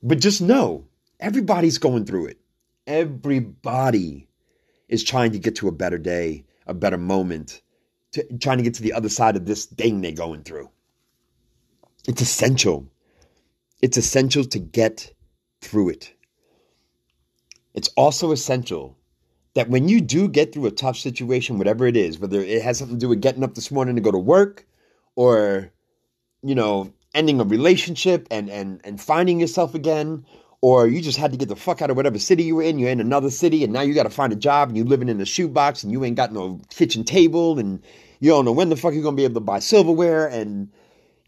But 0.03 0.21
just 0.21 0.43
know 0.43 0.89
everybody's 1.21 1.79
going 1.79 2.05
through 2.05 2.27
it. 2.27 2.39
Everybody 2.87 4.29
is 4.89 5.05
trying 5.05 5.33
to 5.33 5.39
get 5.39 5.57
to 5.57 5.69
a 5.69 5.73
better 5.73 5.99
day, 5.99 6.45
a 6.67 6.75
better 6.75 6.99
moment, 6.99 7.61
to, 8.13 8.25
trying 8.39 8.59
to 8.59 8.65
get 8.65 8.75
to 8.75 8.83
the 8.83 8.93
other 8.93 9.09
side 9.09 9.37
of 9.37 9.47
this 9.47 9.67
thing 9.67 10.01
they're 10.01 10.13
going 10.13 10.43
through. 10.43 10.71
It's 12.07 12.23
essential. 12.23 12.87
It's 13.83 13.97
essential 13.97 14.45
to 14.45 14.59
get 14.59 15.13
through 15.61 15.91
it. 15.91 16.15
It's 17.75 17.89
also 17.97 18.33
essential 18.33 18.97
that 19.55 19.69
when 19.69 19.89
you 19.89 20.01
do 20.01 20.29
get 20.29 20.53
through 20.53 20.67
a 20.67 20.71
tough 20.71 20.97
situation, 20.97 21.59
whatever 21.59 21.87
it 21.87 21.97
is, 21.97 22.19
whether 22.19 22.41
it 22.41 22.63
has 22.63 22.79
something 22.79 22.97
to 22.97 23.01
do 23.01 23.09
with 23.09 23.21
getting 23.21 23.45
up 23.45 23.55
this 23.55 23.71
morning 23.71 23.97
to 23.97 24.01
go 24.01 24.11
to 24.11 24.19
work 24.19 24.67
or, 25.17 25.71
you 26.43 26.55
know, 26.55 26.93
ending 27.15 27.41
a 27.41 27.45
relationship 27.45 28.27
and, 28.31 28.49
and, 28.49 28.81
and 28.85 29.01
finding 29.01 29.41
yourself 29.41 29.75
again, 29.75 30.25
or 30.61 30.87
you 30.87 31.01
just 31.01 31.19
had 31.19 31.31
to 31.31 31.37
get 31.37 31.49
the 31.49 31.57
fuck 31.57 31.81
out 31.83 31.91
of 31.91 31.97
whatever 31.97 32.19
city 32.19 32.43
you 32.43 32.57
were 32.57 32.63
in, 32.63 32.79
you're 32.79 32.91
in 32.91 33.01
another 33.01 33.31
city 33.31 33.65
and 33.65 33.73
now 33.73 33.81
you 33.81 33.95
got 33.95 34.03
to 34.05 34.11
find 34.11 34.33
a 34.33 34.37
job 34.37 34.69
and 34.69 34.77
you're 34.77 34.87
living 34.87 35.09
in 35.09 35.21
a 35.21 35.25
shoebox 35.25 35.83
and 35.83 35.93
you 35.93 36.05
ain't 36.05 36.17
got 36.17 36.33
no 36.33 36.61
kitchen 36.71 37.05
table 37.05 37.59
and 37.59 37.83
you 38.21 38.31
don't 38.31 38.45
know 38.45 38.53
when 38.53 38.69
the 38.69 38.77
fuck 38.77 38.93
you're 38.95 39.03
to 39.03 39.13
be 39.13 39.25
able 39.25 39.35
to 39.35 39.41
buy 39.41 39.59
silverware 39.59 40.27
and 40.27 40.71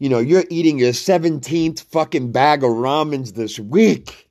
you 0.01 0.09
know, 0.09 0.17
you're 0.17 0.45
eating 0.49 0.79
your 0.79 0.93
17th 0.93 1.83
fucking 1.83 2.31
bag 2.31 2.63
of 2.63 2.71
ramens 2.71 3.35
this 3.35 3.59
week. 3.59 4.27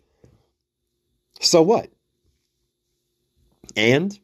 So 1.41 1.63
what? 1.63 1.91
And 3.77 4.19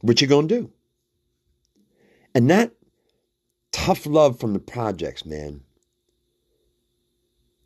what 0.00 0.20
you 0.20 0.28
gonna 0.28 0.46
do? 0.46 0.70
And 2.36 2.48
that 2.50 2.72
tough 3.72 4.06
love 4.06 4.38
from 4.38 4.52
the 4.52 4.60
projects, 4.60 5.26
man. 5.26 5.62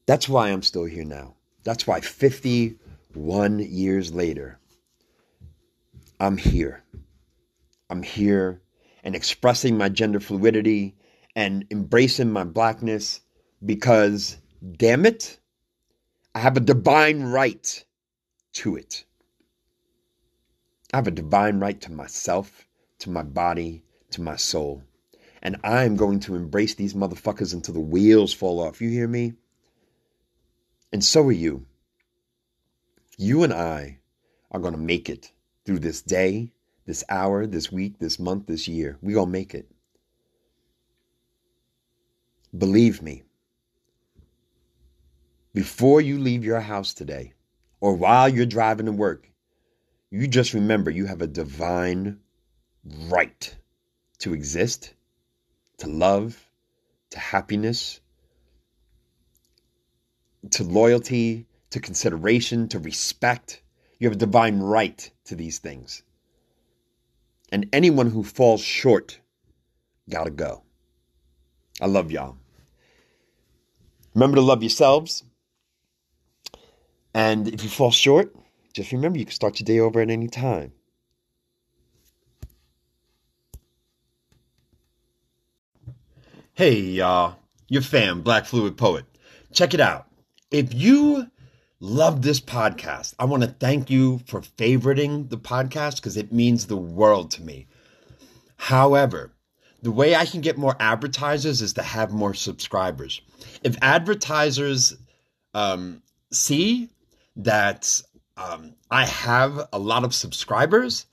That's 0.07 0.27
why 0.27 0.49
I'm 0.49 0.63
still 0.63 0.85
here 0.85 1.05
now. 1.05 1.35
That's 1.65 1.87
why 1.87 2.01
51 2.01 3.59
years 3.61 4.13
later, 4.13 4.59
I'm 6.19 6.37
here. 6.37 6.83
I'm 7.91 8.03
here 8.03 8.61
and 9.05 9.15
expressing 9.15 9.77
my 9.77 9.89
gender 9.89 10.21
fluidity 10.21 10.97
and 11.37 11.67
embracing 11.71 12.31
my 12.31 12.45
blackness 12.45 13.21
because, 13.65 14.39
damn 14.77 15.07
it, 15.07 15.39
I 16.35 16.41
have 16.41 16.57
a 16.57 16.61
divine 16.61 17.25
right 17.25 17.85
to 18.55 18.77
it. 18.77 19.05
I 20.93 20.97
have 20.99 21.07
a 21.07 21.13
divine 21.13 21.59
right 21.59 21.81
to 21.83 21.93
myself, 21.93 22.67
to 23.01 23.11
my 23.11 23.23
body, 23.23 23.83
to 24.11 24.21
my 24.21 24.37
soul. 24.37 24.83
And 25.43 25.57
I 25.65 25.85
am 25.85 25.97
going 25.97 26.21
to 26.21 26.35
embrace 26.35 26.75
these 26.75 26.95
motherfuckers 26.95 27.53
until 27.53 27.75
the 27.75 27.81
wheels 27.81 28.33
fall 28.33 28.61
off. 28.61 28.81
You 28.81 28.89
hear 28.89 29.09
me? 29.09 29.35
And 30.93 31.03
so 31.03 31.23
are 31.27 31.33
you. 31.33 31.67
You 33.17 33.43
and 33.43 33.53
I 33.53 33.99
are 34.51 34.61
going 34.61 34.75
to 34.75 34.81
make 34.81 35.09
it 35.09 35.33
through 35.65 35.79
this 35.79 36.03
day, 36.03 36.53
this 36.87 37.03
hour, 37.09 37.47
this 37.47 37.73
week, 37.73 37.99
this 37.99 38.19
month, 38.19 38.47
this 38.47 38.69
year. 38.69 38.99
We're 39.01 39.15
going 39.15 39.29
to 39.29 39.33
make 39.33 39.55
it. 39.55 39.71
Believe 42.57 43.01
me, 43.01 43.23
before 45.55 46.03
you 46.03 46.19
leave 46.19 46.45
your 46.45 46.61
house 46.61 46.93
today 46.93 47.33
or 47.81 47.95
while 47.95 48.29
you're 48.29 48.45
driving 48.45 48.87
to 48.87 48.93
work, 48.93 49.31
you 50.11 50.27
just 50.27 50.53
remember 50.53 50.91
you 50.91 51.07
have 51.07 51.23
a 51.23 51.27
divine 51.27 52.21
right 52.85 53.57
to 54.19 54.35
exist, 54.35 54.93
to 55.79 55.89
love, 55.89 56.39
to 57.11 57.19
happiness, 57.19 58.02
to 60.51 60.65
loyalty, 60.65 61.47
to 61.71 61.81
consideration, 61.81 62.69
to 62.69 62.79
respect. 62.79 63.63
You 63.99 64.09
have 64.09 64.17
a 64.17 64.19
divine 64.19 64.59
right 64.61 65.11
to 65.27 65.35
these 65.35 65.59
things. 65.59 66.03
And 67.51 67.69
anyone 67.73 68.11
who 68.11 68.25
falls 68.25 68.61
short, 68.61 69.21
gotta 70.09 70.31
go. 70.31 70.63
I 71.81 71.87
love 71.87 72.11
y'all. 72.11 72.37
Remember 74.15 74.37
to 74.37 74.43
love 74.43 74.63
yourselves. 74.63 75.25
And 77.15 77.49
if 77.49 77.63
you 77.63 77.69
fall 77.69 77.91
short, 77.91 78.35
just 78.73 78.93
remember 78.93 79.19
you 79.19 79.27
can 79.27 79.35
start 79.35 79.61
your 79.61 79.65
day 79.65 79.79
over 79.81 80.01
at 80.01 80.11
any 80.11 80.29
time. 80.29 80.73
Hey, 86.55 86.79
y'all, 86.81 87.37
your 87.69 87.83
fam, 87.83 88.23
Black 88.23 88.45
Fluid 88.45 88.77
Poet. 88.77 89.05
Check 89.53 89.75
it 89.75 89.81
out. 89.81 90.12
If 90.53 90.75
you 90.75 91.29
love 91.81 92.21
this 92.21 92.39
podcast, 92.39 93.15
I 93.19 93.25
want 93.25 93.43
to 93.43 93.49
thank 93.49 93.89
you 93.89 94.21
for 94.27 94.43
favoriting 94.43 95.31
the 95.31 95.39
podcast 95.39 95.97
because 95.97 96.19
it 96.19 96.31
means 96.31 96.67
the 96.67 96.77
world 96.77 97.31
to 97.33 97.43
me. 97.43 97.69
However, 98.59 99.33
the 99.81 99.91
way 99.91 100.15
I 100.15 100.27
can 100.27 100.43
get 100.43 100.59
more 100.59 100.77
advertisers 100.79 101.63
is 101.63 101.73
to 101.73 101.83
have 101.83 102.13
more 102.13 102.35
subscribers. 102.35 103.23
If 103.65 103.79
advertisers 103.81 104.95
um, 105.55 106.03
see 106.31 106.91
that 107.37 108.03
um, 108.37 108.75
I 108.91 109.07
have 109.07 109.69
a 109.73 109.79
lot 109.79 110.05
of 110.05 110.15
subscribers, 110.15 111.07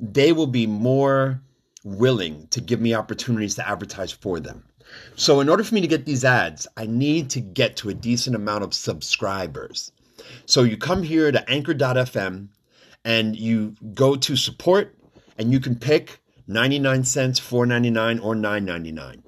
they 0.00 0.32
will 0.32 0.46
be 0.46 0.66
more 0.66 1.42
willing 1.84 2.48
to 2.48 2.62
give 2.62 2.80
me 2.80 2.94
opportunities 2.94 3.56
to 3.56 3.68
advertise 3.68 4.10
for 4.10 4.40
them. 4.40 4.65
So, 5.16 5.40
in 5.40 5.48
order 5.48 5.64
for 5.64 5.74
me 5.74 5.80
to 5.80 5.86
get 5.86 6.04
these 6.04 6.24
ads, 6.24 6.66
I 6.76 6.86
need 6.86 7.30
to 7.30 7.40
get 7.40 7.76
to 7.76 7.88
a 7.88 7.94
decent 7.94 8.36
amount 8.36 8.64
of 8.64 8.74
subscribers. 8.74 9.92
So, 10.46 10.62
you 10.62 10.76
come 10.76 11.02
here 11.02 11.32
to 11.32 11.50
anchor.fm 11.50 12.48
and 13.04 13.36
you 13.36 13.74
go 13.94 14.16
to 14.16 14.36
support, 14.36 14.96
and 15.38 15.52
you 15.52 15.60
can 15.60 15.76
pick 15.76 16.20
99 16.46 17.04
cents, 17.04 17.40
4.99 17.40 18.22
or 18.24 18.34
9.99. 18.34 19.22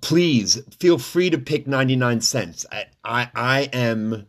Please 0.00 0.60
feel 0.78 0.98
free 0.98 1.30
to 1.30 1.38
pick 1.38 1.66
99 1.66 2.20
cents. 2.20 2.66
I, 2.72 2.86
I, 3.04 3.30
I 3.34 3.60
am 3.72 4.26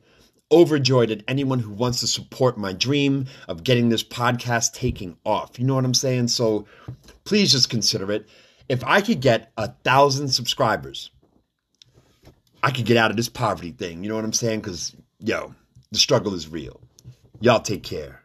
overjoyed 0.51 1.11
at 1.11 1.23
anyone 1.27 1.59
who 1.59 1.71
wants 1.71 1.99
to 1.99 2.07
support 2.07 2.57
my 2.57 2.71
dream 2.71 3.25
of 3.47 3.63
getting 3.63 3.89
this 3.89 4.03
podcast 4.03 4.73
taking 4.73 5.17
off. 5.25 5.59
You 5.59 5.65
know 5.65 5.75
what 5.75 5.85
I'm 5.85 5.93
saying? 5.93 6.29
So 6.29 6.65
please 7.25 7.51
just 7.51 7.69
consider 7.69 8.11
it. 8.11 8.27
If 8.69 8.83
I 8.83 9.01
could 9.01 9.21
get 9.21 9.51
a 9.57 9.69
thousand 9.83 10.29
subscribers, 10.29 11.11
I 12.63 12.71
could 12.71 12.85
get 12.85 12.97
out 12.97 13.11
of 13.11 13.17
this 13.17 13.29
poverty 13.29 13.71
thing. 13.71 14.03
You 14.03 14.09
know 14.09 14.15
what 14.15 14.25
I'm 14.25 14.33
saying? 14.33 14.61
Because, 14.61 14.95
yo, 15.19 15.53
the 15.91 15.99
struggle 15.99 16.33
is 16.33 16.47
real. 16.47 16.81
Y'all 17.39 17.59
take 17.59 17.83
care. 17.83 18.15